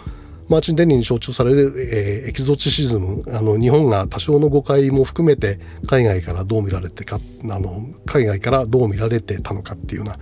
[0.49, 10.17] マーチン・デニーに象徴される、えー、エキゾチシズムあの日本が多少の誤解も含めて海外からどう見られてかあの海外からどう見られてたのかっていうような、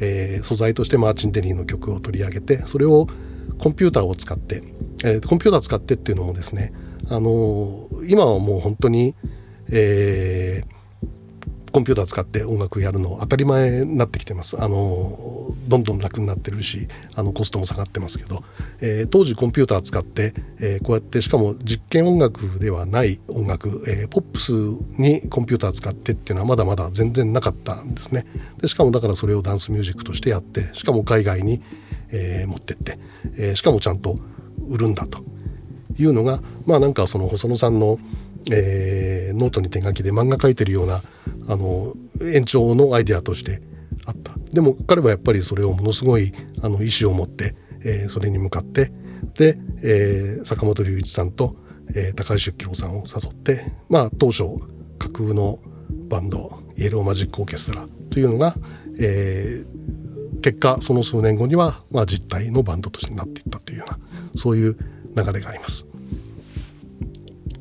[0.00, 3.06] えー、素材としてマーチン・デニーの曲を取り上げてそれを
[3.58, 4.62] コンピューターを使って、
[5.04, 6.72] えー、コンピューター使ってっていうのもですね
[7.08, 9.14] あの今はもう本当に、
[9.72, 10.75] えー、
[11.76, 14.58] コンピューター使って音楽やるの当たり前になってきてます。
[14.58, 18.42] あのどんどん楽になってるしあのコストも下がってますけど、
[18.80, 24.52] えー、当時コンピューター使って、えー、こうやってしかも実験音楽ではない音楽、えー、ポップス
[24.98, 28.24] にコンピューター使ってっていうのはまだまだ全然なかったんですね。
[28.56, 31.60] でしかもだからそれをダンスミュージックとしてやってしかも海外に、
[32.08, 32.98] えー、持ってって、
[33.36, 34.18] えー、しかもちゃんと
[34.66, 35.22] 売るんだと
[35.98, 37.98] いうのがまあなんかその細野さんの
[38.50, 41.02] えー、ノートに手書きで漫画描いてるような
[41.48, 43.60] あの延長のアイデアとして
[44.04, 46.32] あったでも彼はやっぱりそれをものすごい
[46.62, 47.54] あの意思を持って、
[47.84, 48.92] えー、それに向かって
[49.34, 51.56] で、えー、坂本龍一さんと、
[51.94, 54.44] えー、高橋幸宏さんを誘ってまあ当初
[54.98, 55.58] 架空の
[56.08, 58.54] バンドイエローマジックオーケストラというのが、
[58.98, 63.98] えー、結果その数年後には、まあ、実体のバンドとしてなっていったというような
[64.36, 64.76] そういう
[65.16, 65.86] 流れがあります。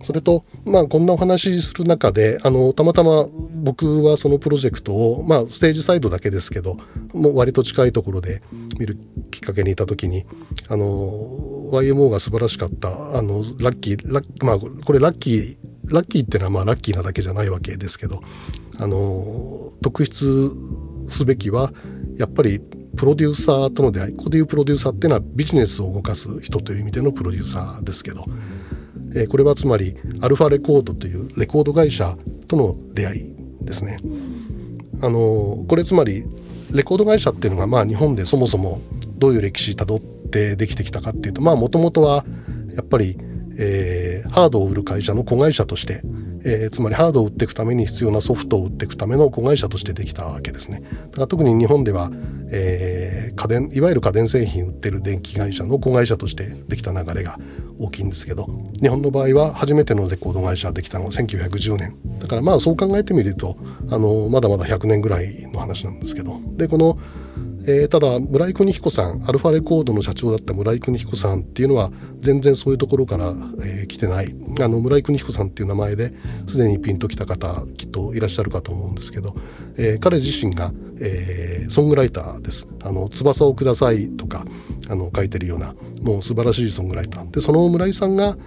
[0.05, 6.77] それと、まあ、こんなお話する中であのたまたま僕はそのプロジェクトを、まあ、ステージサイドだけですけど
[7.11, 8.43] もう割と近いところで
[8.77, 8.99] 見る
[9.31, 10.25] きっかけにいた時に
[10.69, 10.85] あの
[11.71, 18.21] YMO が素晴らしかったあのラッキーラッまあこれラッキーラッキーってのはまあラッキーなだけじゃないわけですけど
[18.77, 20.51] あの特筆
[21.09, 21.73] すべきは
[22.15, 22.59] やっぱり
[22.95, 28.25] プロデューサーとの出会いここでいうプロデューサーっていうのはビジネスを動かす人という意味でのプロデューサーですけど。
[29.15, 33.97] えこれはつまりアルファレコードというレコード会社との出会いですね。
[35.01, 36.25] あのこれつまり
[36.71, 38.81] レコード会社っていうのがまあ日本でそもそも
[39.17, 42.25] どういう歴史たどってできてきたかっていうとまあもともとは
[42.75, 43.17] やっぱり、
[43.57, 46.01] えー、ハードを売る会社の子会社として
[46.45, 50.81] えー、つまりハードを売っていくために必要なソフトを売っていくための子会社としてできたわけですね。
[50.81, 52.11] だから特に日本では、
[52.51, 57.39] えー、家電いわゆる家電製品売ってる電気会社の子会社としてできた流れが
[57.79, 58.47] 大きいんですけど
[58.79, 63.57] 日本の場合は初めてのレコード会社できたのは1910年だからまあそう考えてみると
[63.89, 66.97] あのまだまだ100年ぐらいの話なんですけどでこの
[67.67, 74.35] えー、ただ村井邦彦さんアルファレコードの社長だった村井邦彦さんっていうのは全然そういうところから、えー、来てない。
[74.61, 76.13] あの村井邦彦さんっていう名前で
[76.47, 79.35] すでにピンときた方きっといらっしゃるかと思うんですけど、
[79.77, 84.45] えー、彼自身が、えー、ソングライターです「あの翼をください」とか
[84.87, 87.31] あの書いてるようなもう素晴らしいソングライター。
[87.31, 88.37] でその村井さんが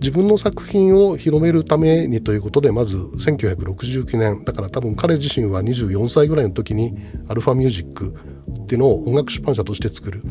[0.00, 6.96] 自分の作品を広めるためにということでまず1969年だから多分彼自身は24歳ぐらいの時に
[7.28, 8.14] アルファミュージック
[8.62, 10.22] っていうのを音楽出版社として作る。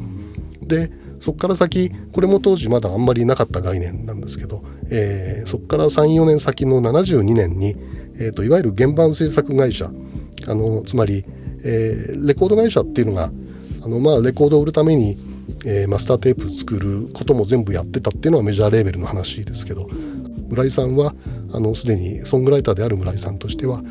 [0.62, 7.76] でそこから先これも当時まだあんまりなかった概念なんですけど、えー、そこから34年先の72年に、
[8.16, 9.90] えーと、いわゆる原版制作会社
[10.48, 11.26] あのつまり、
[11.64, 13.32] えー、レコード会社っていうのが
[13.84, 15.18] あの、まあ、レコードを売るために、
[15.66, 19.88] えー、マスターテープ作ることも全部やってたっていうのはメジャーレーベルの話ですけど
[20.50, 21.14] 村井さんは
[21.52, 23.82] あのすでにソングライターである村井さんとしては、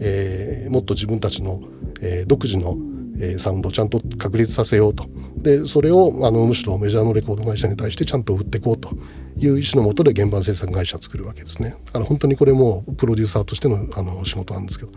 [0.00, 1.62] えー、もっと自分たちの、
[2.00, 2.76] えー、独自の
[3.20, 5.06] えサウンドをちゃんと確立させようと。
[5.36, 8.90] でそれをあのむしろメジャーのレコード会社に対してちゃんと売っていこうと
[9.36, 11.76] いう意思のもとで原版制作会社を作るわけですね。
[11.86, 14.92] だから本当にこれもプロデューサーとしてのあの仕事なんですけど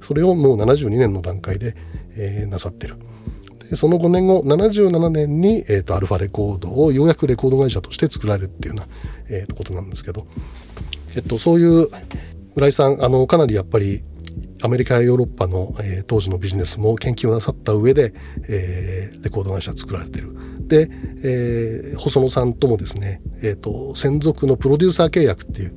[0.00, 1.76] それをもう72年の段階で、
[2.16, 2.96] えー、なさってる。
[3.70, 8.94] でその5年後77年に、えーと、アルファレコードをようやくレコード会社として作られるっていうような、
[9.28, 10.26] えー、ことなんですけど、
[11.16, 11.88] えっと、そういう
[12.54, 14.02] 村井さんあのかなりやっぱり
[14.62, 18.14] アメリカやヨーロッパの、えー、当時のビジネスも研究をなさった上で、
[18.48, 20.34] えー、レコード会社作られてる。
[20.66, 20.88] で、
[21.24, 25.74] えー、細野さんともですね、えーと、専属のプロデューサー契約っていう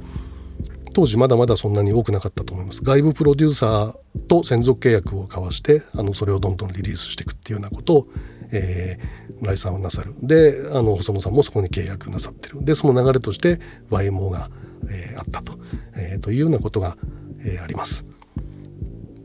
[1.00, 2.84] 当時まだまだそんなに多くなかったと思います。
[2.84, 8.08] 外部プロデューサーと専属契約を交わしてあのそれをどんどんリリースしていくっていうようなことを、
[8.52, 10.14] えー、村井さんはなさる。
[10.22, 12.66] であの細野さんもそこに契約なさってる。
[12.66, 14.50] でその流れとして YMO が、
[14.92, 15.58] えー、あったと,、
[15.96, 16.98] えー、というようなことが、
[17.46, 18.04] えー、あります。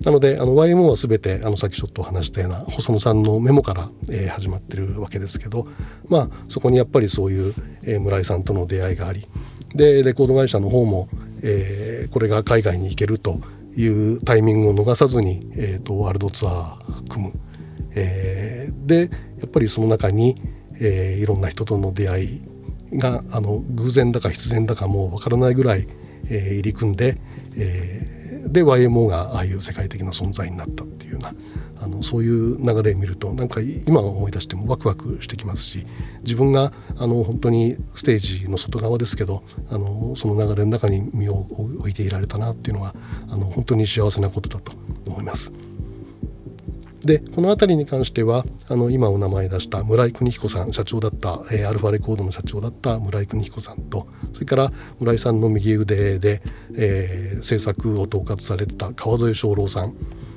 [0.05, 5.67] なのであの YMO は全てあのさっきちょっと話したような細野さんのメモから、えー、始まってるわけですけど
[6.09, 9.27] まあそこにやっぱりそういう、えー、村井さんとの出会いがあり
[9.75, 11.09] でレコード会社の方も、
[11.45, 13.41] えー、これが海外に行けると
[13.77, 17.33] いうタイミングを逃さずに、えーと、ワールドツアー組む、
[17.95, 20.35] えー、でやっぱりその中に、
[20.81, 22.43] えー、いろんな人との出会い
[22.95, 25.87] があの偶然だか必然だかもう分からないぐらい、
[26.29, 27.19] えー、入り組んで、
[27.57, 31.35] えー、で YMO がああいう世界的な存在になったっていうような
[31.85, 35.87] あのそういう流れを見るとなんか今思い出してもワクワクしてきますし
[36.23, 42.95] 自分があの本当にステージの外側ですけどあのその流れの中に身を置いていられたなっていうのは
[43.29, 44.73] あの本当に幸せなことだと
[45.07, 45.53] 思います。
[47.05, 56.41] でこの辺りに関してはあの今お名前出した村井邦彦さん社長だった、えー、アルファレコードの社長だった村井邦彦さんとそれから村井さんの右腕で、
[56.75, 59.95] えー、制作を統括されてた川添正郎さん、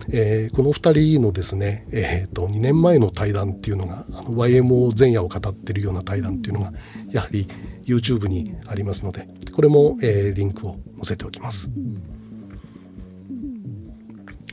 [0.09, 6.73] えー、この2人のですね、えーと、2年前の対談っていうのがあの YMO 前夜を語ってるような対談っていうのが
[7.11, 7.47] やはり
[7.83, 11.69] YouTube にありますのでこれも、えー、リンクを載せておきます。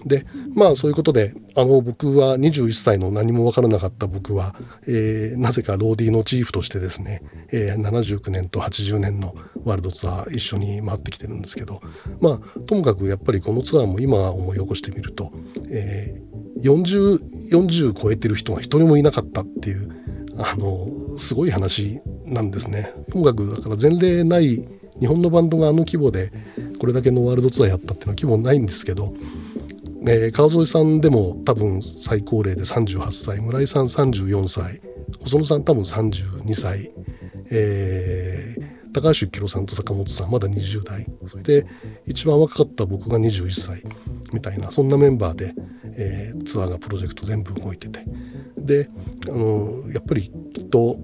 [0.07, 4.55] でまあそういうことであの僕は21歳の何も分からなかった僕は、
[4.87, 9.35] えー、なぜかローディーのチーフとしてですね、えー、79年と80年の
[9.65, 11.81] ワールドツアー一緒に回ってきてるんですけど
[12.21, 15.33] まあともかくやっぱりこのツアーも今思い起こしてみると、
[15.71, 19.91] えー、40, 40超えてる人が一人もいなかったっていう
[20.37, 22.93] あのすごい話なんですね。
[23.11, 24.67] ともかくだから前例ない
[24.99, 26.33] 日本のバンドがあの規模で
[26.79, 29.15] これだけのワールドツアーやったっていうのは規模ないんですけど
[30.07, 34.83] えー、川添さんでも多分最高齢で38歳村井さん34歳
[35.23, 36.93] 細野さん多分32歳、
[37.51, 41.67] えー、高橋幸宏さんと坂本さんまだ20代それで
[42.07, 43.83] 一番若かった僕が21歳
[44.33, 45.55] みたいなそんなメンバーで、
[45.97, 48.05] えー、ツアーがプロジェクト全部動いてて
[48.59, 48.91] で
[49.29, 50.99] あのやっぱりきっと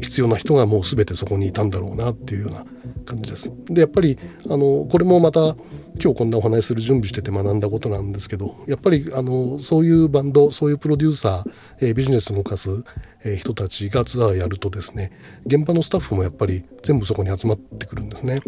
[0.00, 2.64] 必要な人がもう全てそこにいたんだろうなっていうような
[3.04, 3.50] 感じです。
[3.66, 4.18] でやっぱり
[4.48, 5.56] あのこれもまた
[6.00, 12.84] 今日こんなお話する準備してて学んだことなんですけどやっぱりあのそういうバンドそういうプロデューサー、えー、ビジネス動かす、
[13.24, 15.12] えー、人たちがツアーやるとですね
[15.46, 18.40] 現場のスタッフもやっぱり全部そこに集まってくるんですね。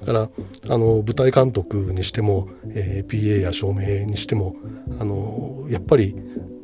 [0.00, 0.30] だから
[0.68, 4.54] あの舞台監督にしても、えー、PA や照明にしても
[5.00, 6.14] あのやっぱり、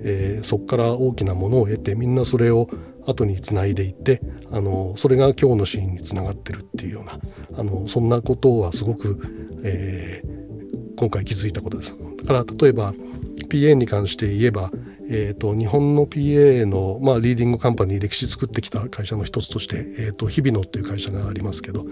[0.02, 2.68] えー、そこから大きなものを得てみんなそれを
[3.06, 4.20] 後につないでいって
[4.50, 7.18] あのそれが今日のシーンにつながってるっていうような
[7.58, 9.20] あのそんなことはすごく、
[9.64, 11.96] えー、今回気づいたことです。
[12.18, 12.92] だから例えば
[13.48, 14.70] PA に関して言えば
[15.12, 21.84] えーと、日本の PA の、まあ、リーディングカンパニー歴史作ってきた会社の一つとして、えーと、日比野っていう会社がありますけど、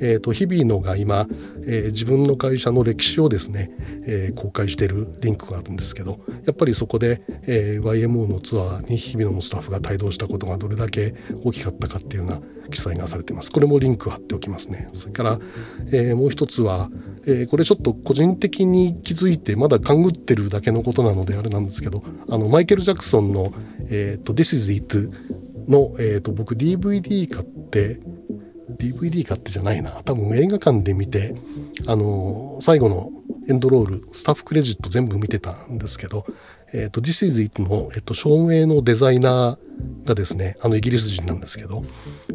[0.00, 1.28] えーと、日比野が今、
[1.64, 3.70] えー、自分の会社の歴史をですね、
[4.06, 11.14] えー、公開してるリンクがあるんですけどやっぱりそこで、えー、YMO のツアーに日比野のスタッフが帯同したことがどれだけ
[11.44, 12.40] 大きかったかっていうような
[12.70, 13.52] 記載がされてます。
[13.52, 14.90] これもリンク貼っておきますね。
[14.92, 15.38] それから、
[15.92, 16.90] えー、もう一つは、
[17.26, 23.52] えー、これちょっと個人的に気づいてまだ勘ぐってるだけのことなのであれなんですけどあのマイケル・ジャクソンの
[23.90, 25.12] 「えーと、This is It
[25.68, 28.00] の」えーと、僕 DVD 買って
[28.78, 29.90] DVD 買ってじゃないな。
[30.06, 31.34] 多分映画館で見て
[31.86, 33.10] あの最後の
[33.46, 36.24] エンドロールスタッフクレジット全部見てたんですけど
[36.72, 41.84] え、ー、と、This is It の、えっ、ー、と、照明のデザイナーがですね、あの、イギリス人なんですけど、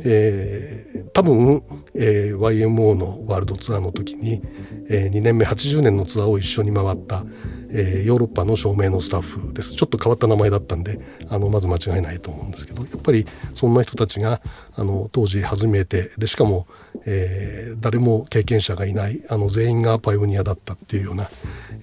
[0.04, 1.64] えー、多分、
[1.96, 4.42] えー、YMO のワールドツアーの時に、
[4.90, 7.26] えー、2年目80年のツアーを一緒に回った、
[7.74, 11.00] えー、ヨーロッパの照明のスタッフですちょっと変わった名前だったんで
[11.30, 14.42] あのまず間違いないと思うんですけどやっぱりそんな人たちが
[14.76, 16.68] あの当時初めてでしかも、
[17.06, 21.30] えー、誰も経験者がいないあの全員がパイオニアだったっていうような、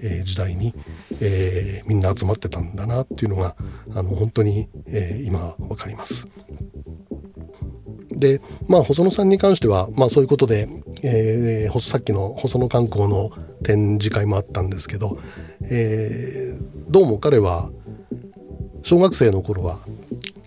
[0.00, 0.74] えー、時代に、
[1.20, 3.56] えー、みんな集まってたんだなっていうのが
[3.94, 6.26] あの本当に、えー、今分かります。
[8.10, 10.68] でまあ細野さんに関しては、まあ、そういうことで、
[11.02, 13.30] えー、さっきの細野観光の
[13.62, 15.18] 展示会もあったんですけど、
[15.62, 17.70] えー、どうも彼は
[18.82, 19.80] 小学生の頃は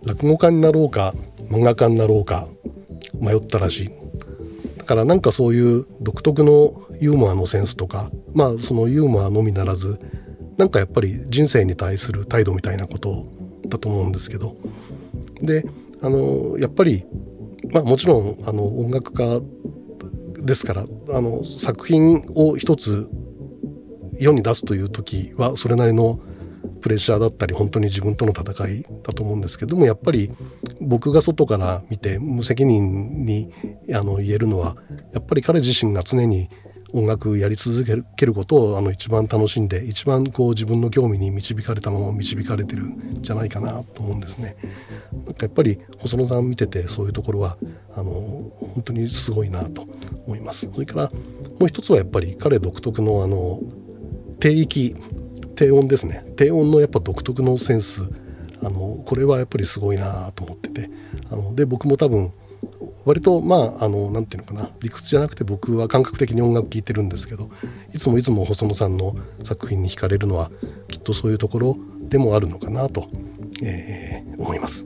[0.05, 1.13] 落語家になろうか
[1.49, 2.47] 漫画家になろうか
[3.19, 3.89] 迷ったらしい。
[4.77, 9.99] だからなんかそういう独特のユーモアのセンスとかまあそのユーモアのみならず
[10.57, 13.27] なんかやっぱり人生に対する態度みたいなこと
[13.67, 14.55] だと思うんですけど。
[15.41, 15.65] で
[16.01, 17.05] あのやっぱり
[17.71, 19.41] まあもちろんあの音楽家
[20.41, 23.09] ですからあの作品を一つ
[24.13, 26.19] 世に出すという時はそれなりの
[26.81, 30.31] プレッシャーだったり本当に自分との戦いだと思うんですけどもやっぱり
[30.79, 33.51] 僕が外から見て無責任に
[33.93, 34.75] あの言えるのは
[35.13, 36.49] やっぱり彼自身が常に
[36.93, 37.85] 音楽やり続
[38.15, 44.55] けることをあの一番楽しんで一番こう自分の興味に導かれたまま導かれてるんじゃないかなと思うんですね。
[45.25, 47.57] なんかやっぱり細野さん見ててそういうところは
[47.93, 48.11] あの
[48.75, 49.85] 本当にすごいなと
[50.25, 50.69] 思います。
[50.73, 51.11] それから
[51.59, 53.59] もう一つはやっぱり彼独特のあの
[54.39, 54.95] 低域
[55.55, 58.09] 低音ですね低音のやっぱ独特のセンス
[58.63, 60.89] あのこれはやっぱりすごいなと思ってて
[61.31, 62.31] あので僕も多分
[63.05, 67.49] 割とまああの何て言うのかな理屈じゃなくて僕は感覚的に音楽聴いてるんですけど
[67.93, 70.51] いつもいつも細野さんの作品に惹かれるのは
[70.87, 73.07] きっとそういうところでもあるのかなと、
[73.63, 74.85] えー、思います。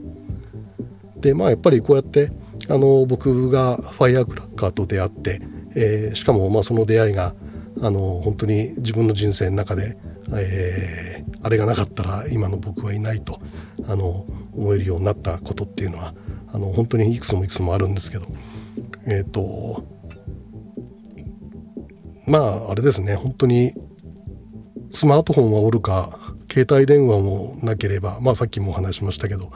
[1.16, 2.30] でまあやっぱりこうやって
[2.68, 5.40] あの僕がファイアークラッカーと出会って、
[5.74, 7.34] えー、しかもまあその出会いが
[7.82, 9.96] あの本当に自分の人生の中で、
[10.34, 13.40] えー、あれがなかったら今の僕はいないと
[13.86, 16.14] あの思えるようになったことっていうのは
[16.48, 18.26] あの本当にいくつもいくつもあるんですけど。
[19.06, 19.84] えっ、ー、と
[22.26, 23.14] まああれですね。
[23.14, 23.72] 本当に
[24.90, 26.18] スマートフォンはおるか
[26.50, 29.52] 携帯電話もなければまあさっきもお話しましたけど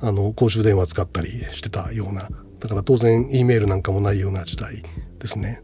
[0.00, 2.28] あの公衆電話使ったりしてたような。
[2.60, 4.82] だから当然 E メールなんかもないような時代
[5.18, 5.62] ですね。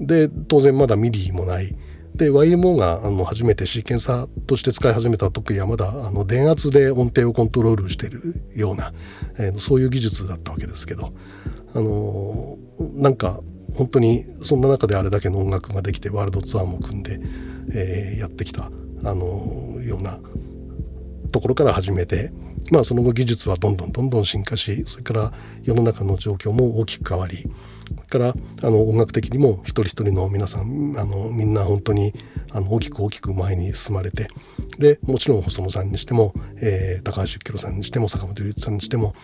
[0.00, 1.76] で当然まだミディもない。
[2.18, 8.92] で YMO があの初めてシーケンサーとして使い始めた時はまだあの電圧で音程をコントロールしているような、
[9.38, 11.12] えー、そういう技術だったわけですけど、
[11.74, 13.40] あのー、なんか
[13.76, 17.20] 本当にそんな中であれだけの音楽ができてワールドツアーも組んで、
[17.72, 18.70] えー、やってきた、あ
[19.14, 20.18] のー、ような
[21.30, 22.32] ところから始めて、
[22.72, 27.44] まあ、その後技術はどんどんどんどん進化しそれから世の中の状況も大きく変わり
[28.08, 32.14] からあの音楽的にも一人一人の皆さんあのみんな本当に
[32.50, 34.28] あの大きく大きく前に進まれて
[34.78, 39.14] でもちろん細野さんにしても、えー、高橋幸宏さんにしても坂本龍一さんにしても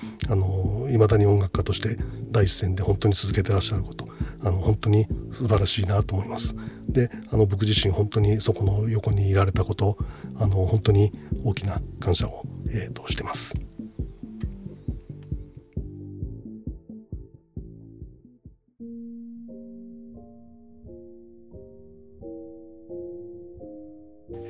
[0.90, 1.96] いまだに音楽家として
[2.30, 4.08] 第一線で本当に続けてらっしゃること
[4.42, 6.54] あの本当に素晴らしいなと思います。
[6.88, 9.96] であの僕自身本当にそこの横にいられたこと
[10.36, 11.12] あの本当に
[11.44, 13.54] 大きな感謝を、えー、としてます。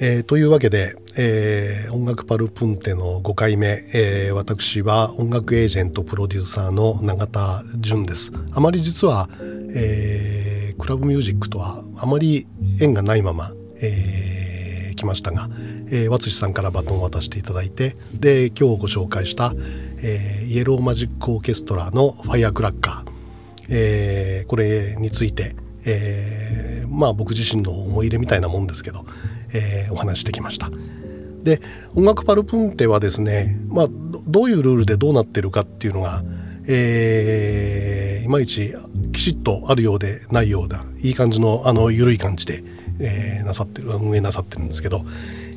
[0.00, 8.32] えー、というわけで、えー、音楽パルプンテの5回目、えー、私は音楽エージェントプロデューサーの永田純です。
[8.52, 9.28] あまり実は、
[9.74, 12.46] えー、クラブミュージックとはあまり
[12.80, 15.48] 縁がないまま、えー、来ましたが、
[15.88, 19.54] えー、和さんからバトンを渡していただいてで今日ご紹介した、
[19.98, 23.12] えー、イエローマジックオーケストラの「ファイアクラッカー」
[23.68, 29.06] えー、これについて、えー、まあ僕自身の思い入れみたいなもんですけど、
[29.54, 30.70] えー、お話してきました。
[31.44, 31.60] で
[31.94, 33.88] 音楽パルプンテはですね、まあ、
[34.26, 36.22] どういうルールでどうなってるかっていうのが、
[36.66, 38.74] えー、いまいち
[39.12, 42.64] きちっとあるようでないようないい感じのあの緩い感じで、
[42.98, 45.04] えー、なさってる運営なさってるんですけど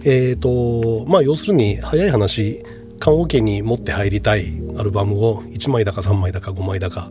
[0.04, 2.64] え、ー、とまあ要するに早い話
[3.00, 7.10] 棺桶に持って入りたいアルバムを1枚だか3枚だか5枚だか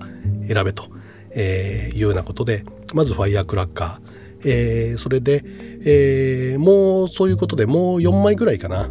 [0.49, 0.89] 選べと、
[1.31, 4.11] えいうようなことでまず「ファイヤークラッカー」
[4.47, 5.43] えー、それで、
[5.85, 8.89] えー、もうそういうことでもう4枚ぐらいかな、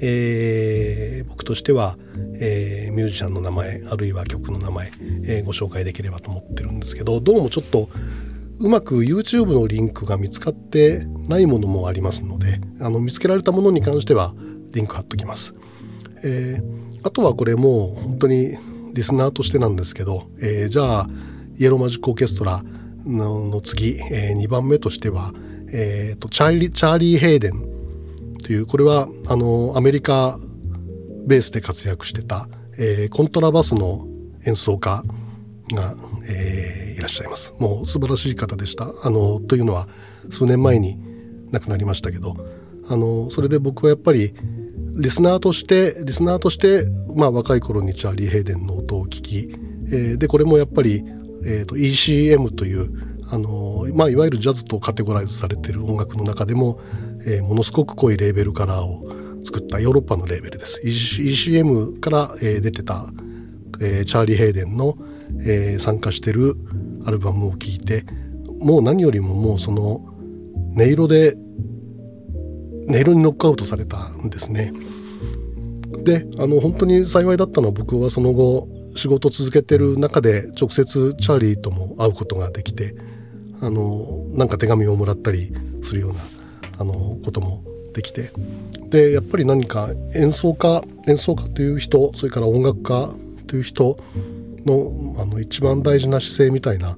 [0.00, 1.98] えー、僕としては、
[2.36, 4.90] えミュージシャンの名前あるいは曲の名前、
[5.24, 7.90] えご紹介できればと思ってるんですけどどうもちょっと
[8.60, 14.34] うまく YouTube のリンクが見つかってないものもありますのであの見つけられたものに関しては
[14.72, 15.54] リンク貼っときます。
[16.22, 16.62] え
[17.02, 18.56] あとはこれもう本当に
[18.94, 21.10] リスナーとしてなんですけど、えじゃあ
[21.56, 22.64] イエローマジックオーケストラ
[23.06, 25.32] の次、えー、2番目としては、
[25.72, 30.38] えーと、チャーリチャーリー・ヘイデンというこれはあのアメリカ
[31.26, 32.48] ベースで活躍してた、
[32.78, 34.06] えー、コントラバスの
[34.44, 35.04] 演奏家
[35.72, 35.94] が、
[36.26, 37.54] えー、いらっしゃいます。
[37.58, 38.92] もう素晴らしい方でした。
[39.02, 39.88] あのというのは
[40.30, 40.98] 数年前に
[41.50, 42.36] 亡くなりましたけど
[42.88, 44.34] あのそれで僕はやっぱり
[44.96, 46.84] リスナーとしてリスナーとして、
[47.14, 49.56] まあ、若い頃にチャーリー・ヘイデンの音を聞き、
[49.88, 51.02] えー、でこれもやっぱり
[51.44, 52.90] えーと、ECM という
[53.30, 56.80] あの、まあ、いわゆるジャズとカテゴライズされてる音楽の中でも、
[57.26, 59.08] えー、ものすごく濃いレーベルカラーを
[59.44, 60.80] 作ったヨーロッパのレーベルです。
[60.84, 63.06] ECM から、えー、出てた、
[63.80, 64.96] えー、チャーリー・ヘイデンの、
[65.40, 66.56] えー、参加してる
[67.06, 68.04] アルバムを聴いて
[68.60, 69.96] もう何よりももうその
[70.76, 71.34] 音色で
[72.88, 74.72] 音色にノックアウトされたんですね。
[76.02, 82.94] であの本当に幸いだったのは僕はその後仕事続けてる中で直接チャーリーとも会うことができて
[83.60, 86.20] あのなんか手紙をもらったりするような
[86.78, 88.30] あのこともってきて
[88.90, 93.14] でやっぱり何か演奏家演奏家という人それから音楽家
[93.46, 93.96] という人
[94.66, 96.96] のあの一番大事な姿勢みたいな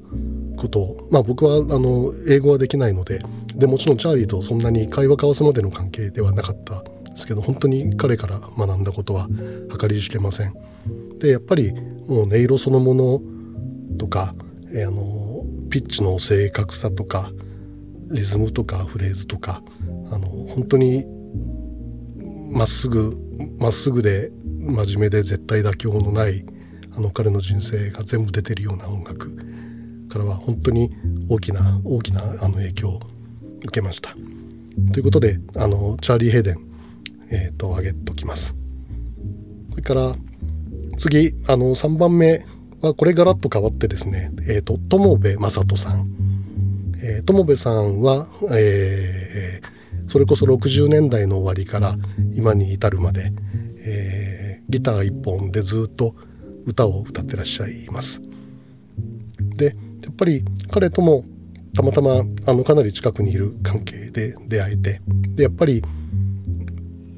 [0.57, 3.20] ことを、まあ、僕はあの英語はできないので
[3.55, 6.82] でもちろんチャーリーとそんなに会話交わすまでの関係ではなかった
[7.16, 9.28] ですけど本当に彼から学んだことは
[9.80, 10.54] 計り知れません。
[11.18, 13.22] でやっぱりもう音色そのもの
[13.98, 14.34] とか、
[14.70, 17.32] えー、あのピッチの正確さとか
[18.12, 19.62] リズムとかフレーズとか
[20.10, 21.06] あの本当に
[22.50, 23.18] まっすぐ
[23.58, 26.44] まっすぐで真面目で絶対妥協のない
[26.94, 29.34] あの彼の人生が全部出てるような音楽
[30.08, 30.90] からは本当に
[31.28, 33.00] 大きな大きなあの影響を
[33.60, 34.14] 受けました。
[34.92, 36.66] ということであのチャーリー・ヘイデン、
[37.31, 38.55] えーと、挙げときます。
[39.70, 40.16] それから
[40.97, 42.45] 次あの3番目
[42.81, 46.11] はこれガラッと変わってですね、えーと、友部正人さん、
[47.03, 51.97] えー、友部さんは、えー、それこそ60年代の終わりから
[52.35, 53.33] 今に至るまで、
[53.79, 56.14] えー、ギター一本でずっと
[56.64, 58.20] 歌を歌ってらっしゃいます。
[59.39, 61.24] でやっぱり彼とも
[61.74, 65.01] たまたまあのかなり近くにいる関係で出会えて
[65.35, 65.83] でやっぱり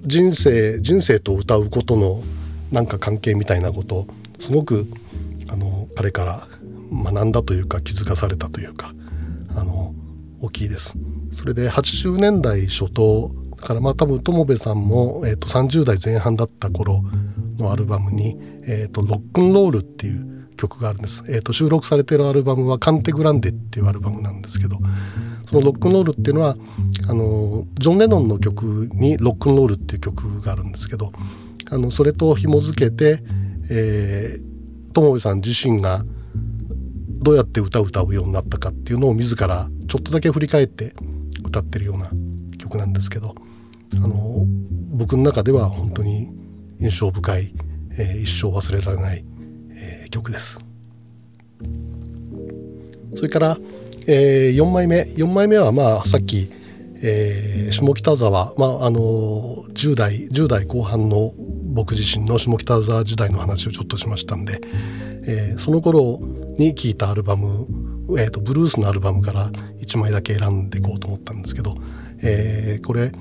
[0.09, 2.23] 人生人生と歌うことの
[2.73, 4.07] なんか関係みたいなこと
[4.39, 4.87] すごく
[5.49, 6.49] あの彼から
[6.91, 8.95] 学んだというか気づかされたというか
[9.55, 9.95] あの
[10.41, 10.95] 大きいです。
[11.31, 17.03] それで80年代初頭だからまあ多分友部さんも、えー、と30代前半だった頃
[17.59, 24.79] のアルバムに「えー、とロックンロール」っていう曲があるんです、えー、と収録されてるアルバムは「カンテグランデ」っていうアルバムなんですけど
[25.49, 26.57] そのロックンロールっていうのは
[27.09, 31.13] あのジョン・レノンの曲に「ロックンロール」っていう曲があるんですけど
[31.71, 33.23] あのそれと紐付けて、
[33.71, 40.95] えー、友部さん自身がどうやって歌を歌うようになったかっていうのを自らちょっとだけ振り返って
[41.45, 42.11] 歌ってるような
[42.59, 43.35] 曲なんですけど
[43.95, 44.45] あの
[44.91, 46.31] 僕の中では本当に
[46.81, 47.55] 印象深い、
[47.93, 49.25] えー、一生忘れられない、
[49.71, 50.59] えー、曲です。
[53.17, 53.59] それから、
[54.11, 56.51] えー、4枚目4枚目はまあさっき、
[57.03, 64.61] えー、下北沢、まあ、あの10代10代後半の僕自身の下北沢時代の話をちょっとしましたんで、
[65.27, 66.21] えー、その頃
[66.57, 67.67] に聴いたアルバム、
[68.19, 71.77] えーと、ブルースのアルバムから1枚だけ選んでいこうと思ったんですけど、
[72.23, 73.13] えー、これ、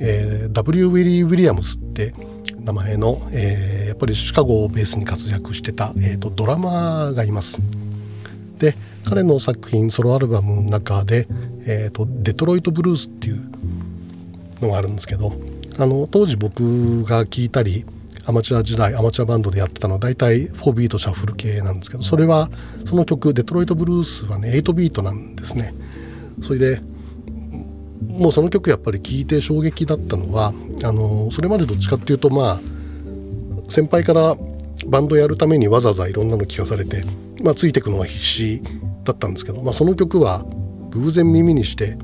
[0.00, 0.86] えー、W.
[0.86, 2.14] ウィリー・ウィリアムスって
[2.58, 7.60] 名前の、えー、やっぱりシカゴをベースに活躍してた、えーと、ドラマーがいます。
[8.60, 11.26] で彼の作品ソロアルバムの中で
[11.66, 13.50] 「えーと、デトロイト・ブルース」っていう
[14.60, 15.32] のがあるんですけど
[15.78, 17.84] あの当時僕が聴いたり
[18.26, 22.50] アマチュア時代アマチュアバンドでやってたのは大体4ビートシャッフル系なんですけどそれは
[22.84, 25.74] その曲「デトロイト・ブルース」はね8ビートなんですね。
[26.42, 26.80] それで
[28.06, 30.52] もうその曲やっぱり聴いて衝撃だったのは
[30.82, 32.60] あのそれまでどっちかっていうとまあ
[33.68, 34.36] 先輩から
[34.86, 37.04] バンドやるためにわざわざいろんなの聞かされて、
[37.42, 38.62] まあ、ついていくのは必死
[39.04, 40.44] だったんですけど、まあ、その曲は
[40.90, 41.96] 偶然耳にして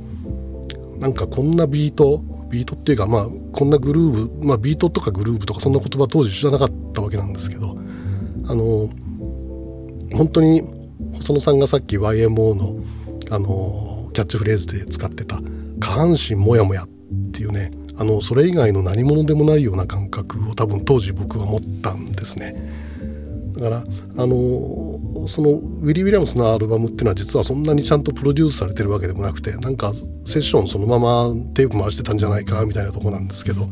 [0.99, 7.77] なんかこんなビートビートっていうかまあこんなグルーブ、まあ、ビートとかグルーブとかそんな言葉当時知らなかったわけなんですけど
[8.49, 8.89] あの
[10.13, 10.63] 本当に
[11.15, 12.77] 細野さんがさっき YMO の
[13.29, 15.41] あのキャッチフレーズで使ってた
[15.81, 16.89] 下半身もやもやっ
[17.33, 22.55] ていうねあのそれ以外の何者でもないような感覚を多分当時僕は持ったんですね。
[23.57, 23.85] だから
[24.17, 29.93] あのそのウィリー・ウィリアムスのアルバムっていうのは実はそんなにちゃんとプロデュースされてるわけでもなくてなんか
[30.25, 33.69] セッションそのままテープ回してたんじゃないかなみたいなとこなんですけど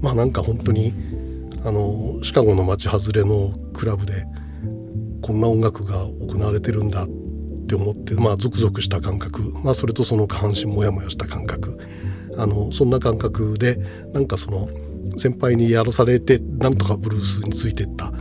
[0.00, 0.94] まあなんか本当に
[1.64, 4.26] あのシカゴの街外れのクラブで
[5.22, 7.08] こんな音楽が行われてるんだっ
[7.66, 11.78] て思ってまあゾクゾクした感覚、まあ、それとその下半身モヤモヤした感覚
[12.36, 13.78] あのそんな感覚で
[14.12, 14.68] なんかその
[15.16, 18.12] 先輩にやらされてなんとかブルースについてった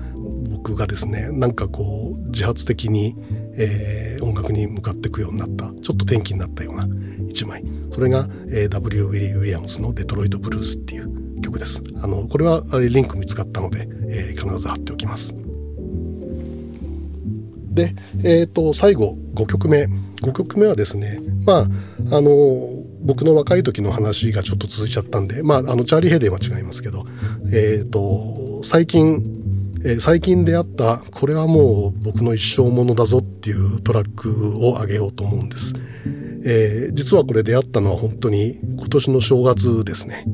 [0.64, 3.18] 僕がですねなんかこう自発的に、
[3.58, 6.88] えー、音楽に向かっていくようになったちょっと転機になったような
[7.28, 9.04] 一枚それが、えー、W.
[9.04, 11.84] ウィリー・ウィリアムスの「デトロイト・ブルース」っていう曲です。
[12.02, 15.36] あのこれはリンク見つかったので、えー、必ず貼っておきます。
[17.70, 19.90] で、えーと、最後5曲目
[20.22, 21.68] 5曲目はですねま
[22.10, 22.32] ああの
[23.02, 27.06] 僕の若い時の話がちょっと続いちゃったんでまああのチャーリー・ヘイデンは違いますけど、
[27.52, 29.43] えーと、最近、
[29.86, 35.74] えー、最近出会ったこれはもう僕の一生ものだぞっていうトラックをあげようと思うんです。
[36.46, 40.26] えー、実はこれ出会ったのは本当に今年の正月ですね。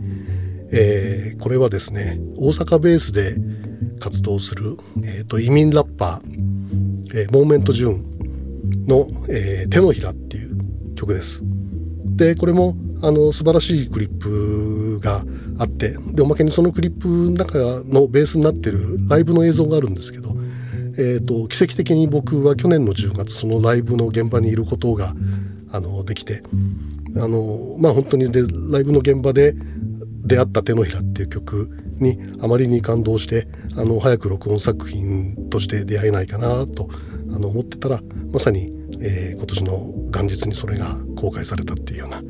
[0.71, 3.35] えー、これはですね大阪ベースで
[3.99, 6.49] 活動する、えーと移民ラッパー
[7.13, 11.41] えー、モーメント・ジュンの、えー、手のひらっていう曲です。
[12.05, 14.29] でこれもあの素晴らしいクリップ
[14.97, 15.23] が
[15.57, 20.35] あってでおまけにそのクリップの中のベースになってるライブの映像があるんですけど、
[20.97, 25.13] えーと、奇跡的に僕は去年の10月そのライブの現場にいることが
[25.71, 26.41] あのできて
[27.15, 29.55] あのまあ本当にでライブの現場で
[30.25, 31.69] 出会った「手のひら」っていう曲
[31.99, 36.89] にあまりに感動してあの早く録音作品として出会えないかなと
[37.33, 38.71] あの思ってたらまさに、
[39.01, 42.21] えー、今年の元日にそれが公開されたっていうような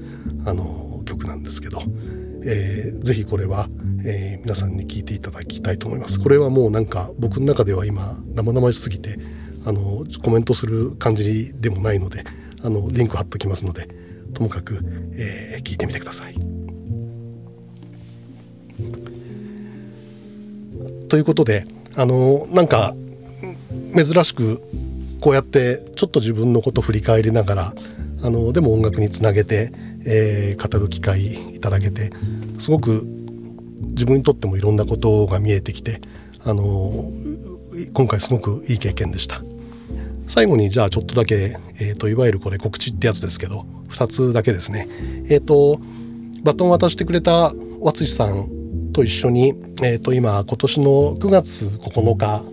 [0.49, 1.81] あの曲なんですけど、
[2.43, 3.67] えー、ぜひこれは、
[4.05, 6.19] えー、皆さんに聴いていただきたいと思います。
[6.19, 9.19] これはもうなんか僕の中では今生々しすぎて
[9.65, 12.23] あのコメントする感じでもないので
[12.61, 13.87] あのリンク貼っときますので
[14.33, 14.79] ともかく、
[15.13, 16.35] えー、聞いてみてください。
[21.09, 21.65] ということで
[21.95, 22.95] あのなんか
[23.95, 24.61] 珍しく
[25.19, 27.73] こうやってちょっと自分のこと振り返りながら
[28.21, 29.71] あのでも音楽につなげて、
[30.05, 32.11] えー、語る機会いただけて
[32.57, 33.03] すごく
[33.91, 36.01] 自分にとってもいろんなことが見えてきて
[36.43, 37.11] あの
[37.93, 39.41] 今回すごくいい経験でした。
[40.27, 44.87] 最後にじゃあちょっとだけ、えーと、いわゆるこれ告知ってやつですけど2つだけですね。
[45.25, 45.79] えっ、ー、と
[46.43, 52.43] バトン渡してくれた和津さんと一緒に、えー、と今今年の9月9日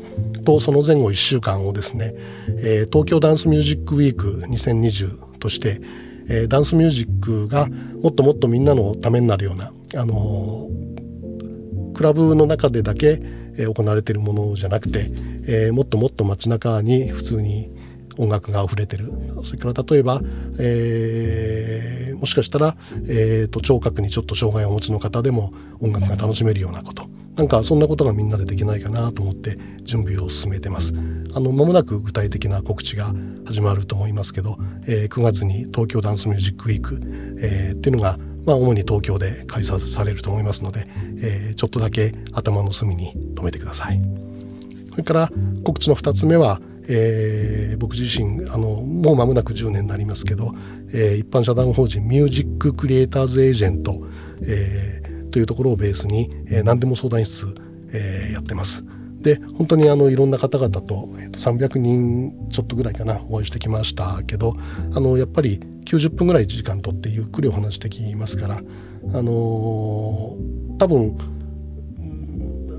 [0.44, 2.14] とその前後1週間をですね、
[2.60, 5.80] えー、東京ダンスミュージックウィーク2020として、
[6.28, 7.68] えー、ダンスミュージックが
[8.02, 13.22] もっともっとみんなのためになるような、あのー、クラブの中でだけ
[13.56, 15.10] 行われているものじゃなくて、
[15.46, 17.70] えー、もっともっと街中に普通に
[18.16, 19.12] 音楽が溢れてる
[19.44, 20.20] それから例えば、
[20.58, 22.76] えー、もしかしたら、
[23.08, 30.94] えーと、聴覚にちょっと障害をお持ちの方でも音楽が楽しめるようなことなんかそんなことがみんなでできないかなと思って準備を進めてます。
[31.34, 33.12] あの間もなく具体的な告知が
[33.44, 34.56] 始まると思いますけど、
[34.86, 36.98] えー、9月に東京ダンスミュージックウィーク、
[37.40, 40.86] えー、っていうのがまあ主に東京で開催されると思いますので、
[41.20, 44.00] えー、ちょっとだけ頭の隅に留めてください。
[44.92, 45.30] それから
[45.62, 46.58] 告知の2つ目は、
[46.88, 50.52] えー、僕自身あのもう間もなく10年になりますけど、
[50.92, 54.06] えー、一般社団法人ミュージッククリエイターズエージェント、
[54.42, 57.54] えー、というところをベースに、えー、何でも相談室、
[57.92, 58.84] えー、やってます。
[59.20, 64.54] で本当にあのいろんな方々と,、えー、と300人ちょっとぐらいかなお会いしてきましたけど
[64.94, 68.60] あのやっぱり90分ぐらい時間とってゆっくりお話してきますから、あ
[69.22, 71.16] のー、多分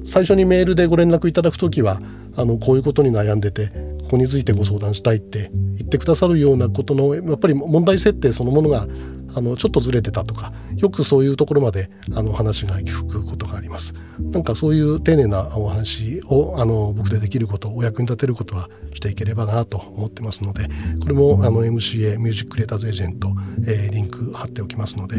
[0.05, 2.01] 最初にメールでご連絡いただく時は
[2.35, 3.71] あのこういうことに悩んでて
[4.07, 8.87] ここについてご相談したいって言ってくださるようなことのやっぱり問題設定そのものが
[9.35, 13.93] あのちょっとずれてたとかよくそういうところまであの話が行き着くことがあります。
[14.21, 20.69] なんかそういう丁寧なお話をあの僕でできることお役に立てることはしていければなと思ってますので
[21.01, 23.35] これもあの MCA ミュージックレーターズエージェント、
[23.67, 25.17] えー、リンク貼っておきますので、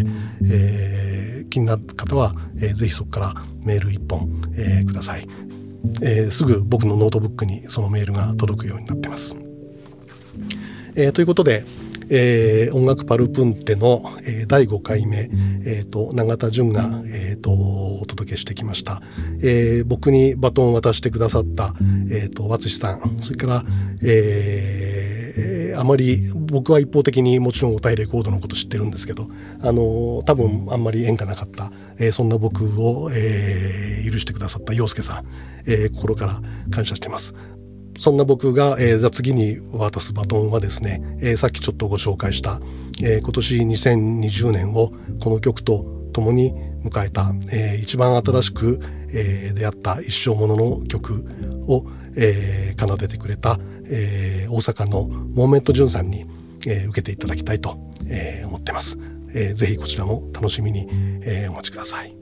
[0.51, 5.28] えー、気になる方は、えー、ぜひそこからメール1本、えー、ください。
[6.03, 9.37] えー、すぐ僕のノートブックにそのメールが届くようになってます。
[10.95, 11.64] えー、ということで、
[12.11, 15.31] えー、音楽パルプンテの、えー、第5回目、
[15.64, 19.03] えーと、永田純が、えーと、お届けしてきました、
[19.43, 21.74] えー、僕にバトンを渡してくださった、
[22.11, 23.64] えーと、とさんそれから、
[24.03, 24.88] えー、
[25.79, 29.29] あまり僕は一方的にもちろんおたいレコードのこと知ってるんですけど
[29.62, 35.26] あの多分あんまり縁がなかった、えー、そんな僕を、えー、許してくださった洋介さん、
[35.66, 37.35] えー、心から感謝してます。
[37.99, 42.61] そんな僕が、えー、じゃ次に渡すバトンはですね、えー、さっきちょっとご紹介した、
[43.03, 46.55] えー、今年2020年をこの曲と共に
[46.85, 48.81] 迎えた、えー、一番新しく、
[49.11, 51.25] えー、出会った一生ものの曲
[51.67, 51.85] を、
[52.17, 56.25] えー、奏でてくれた、えー、大阪のモーメントジュンさんに、
[56.67, 58.99] えー、受けていただきたいと、えー、思ってます、
[59.35, 59.55] えー。
[59.55, 60.89] ぜひこちらも楽しみに、
[61.23, 62.19] えー、お待ちください。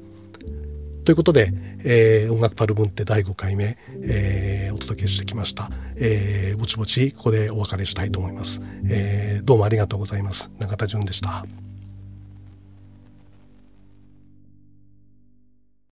[1.06, 1.52] ということで、
[1.84, 11.46] えー、音楽パルブンテ第5回目、えー、お届けしてきました、えー、ぼちぼちここでお別れしたいと思います、えー、どうもありがとうございます永田純でした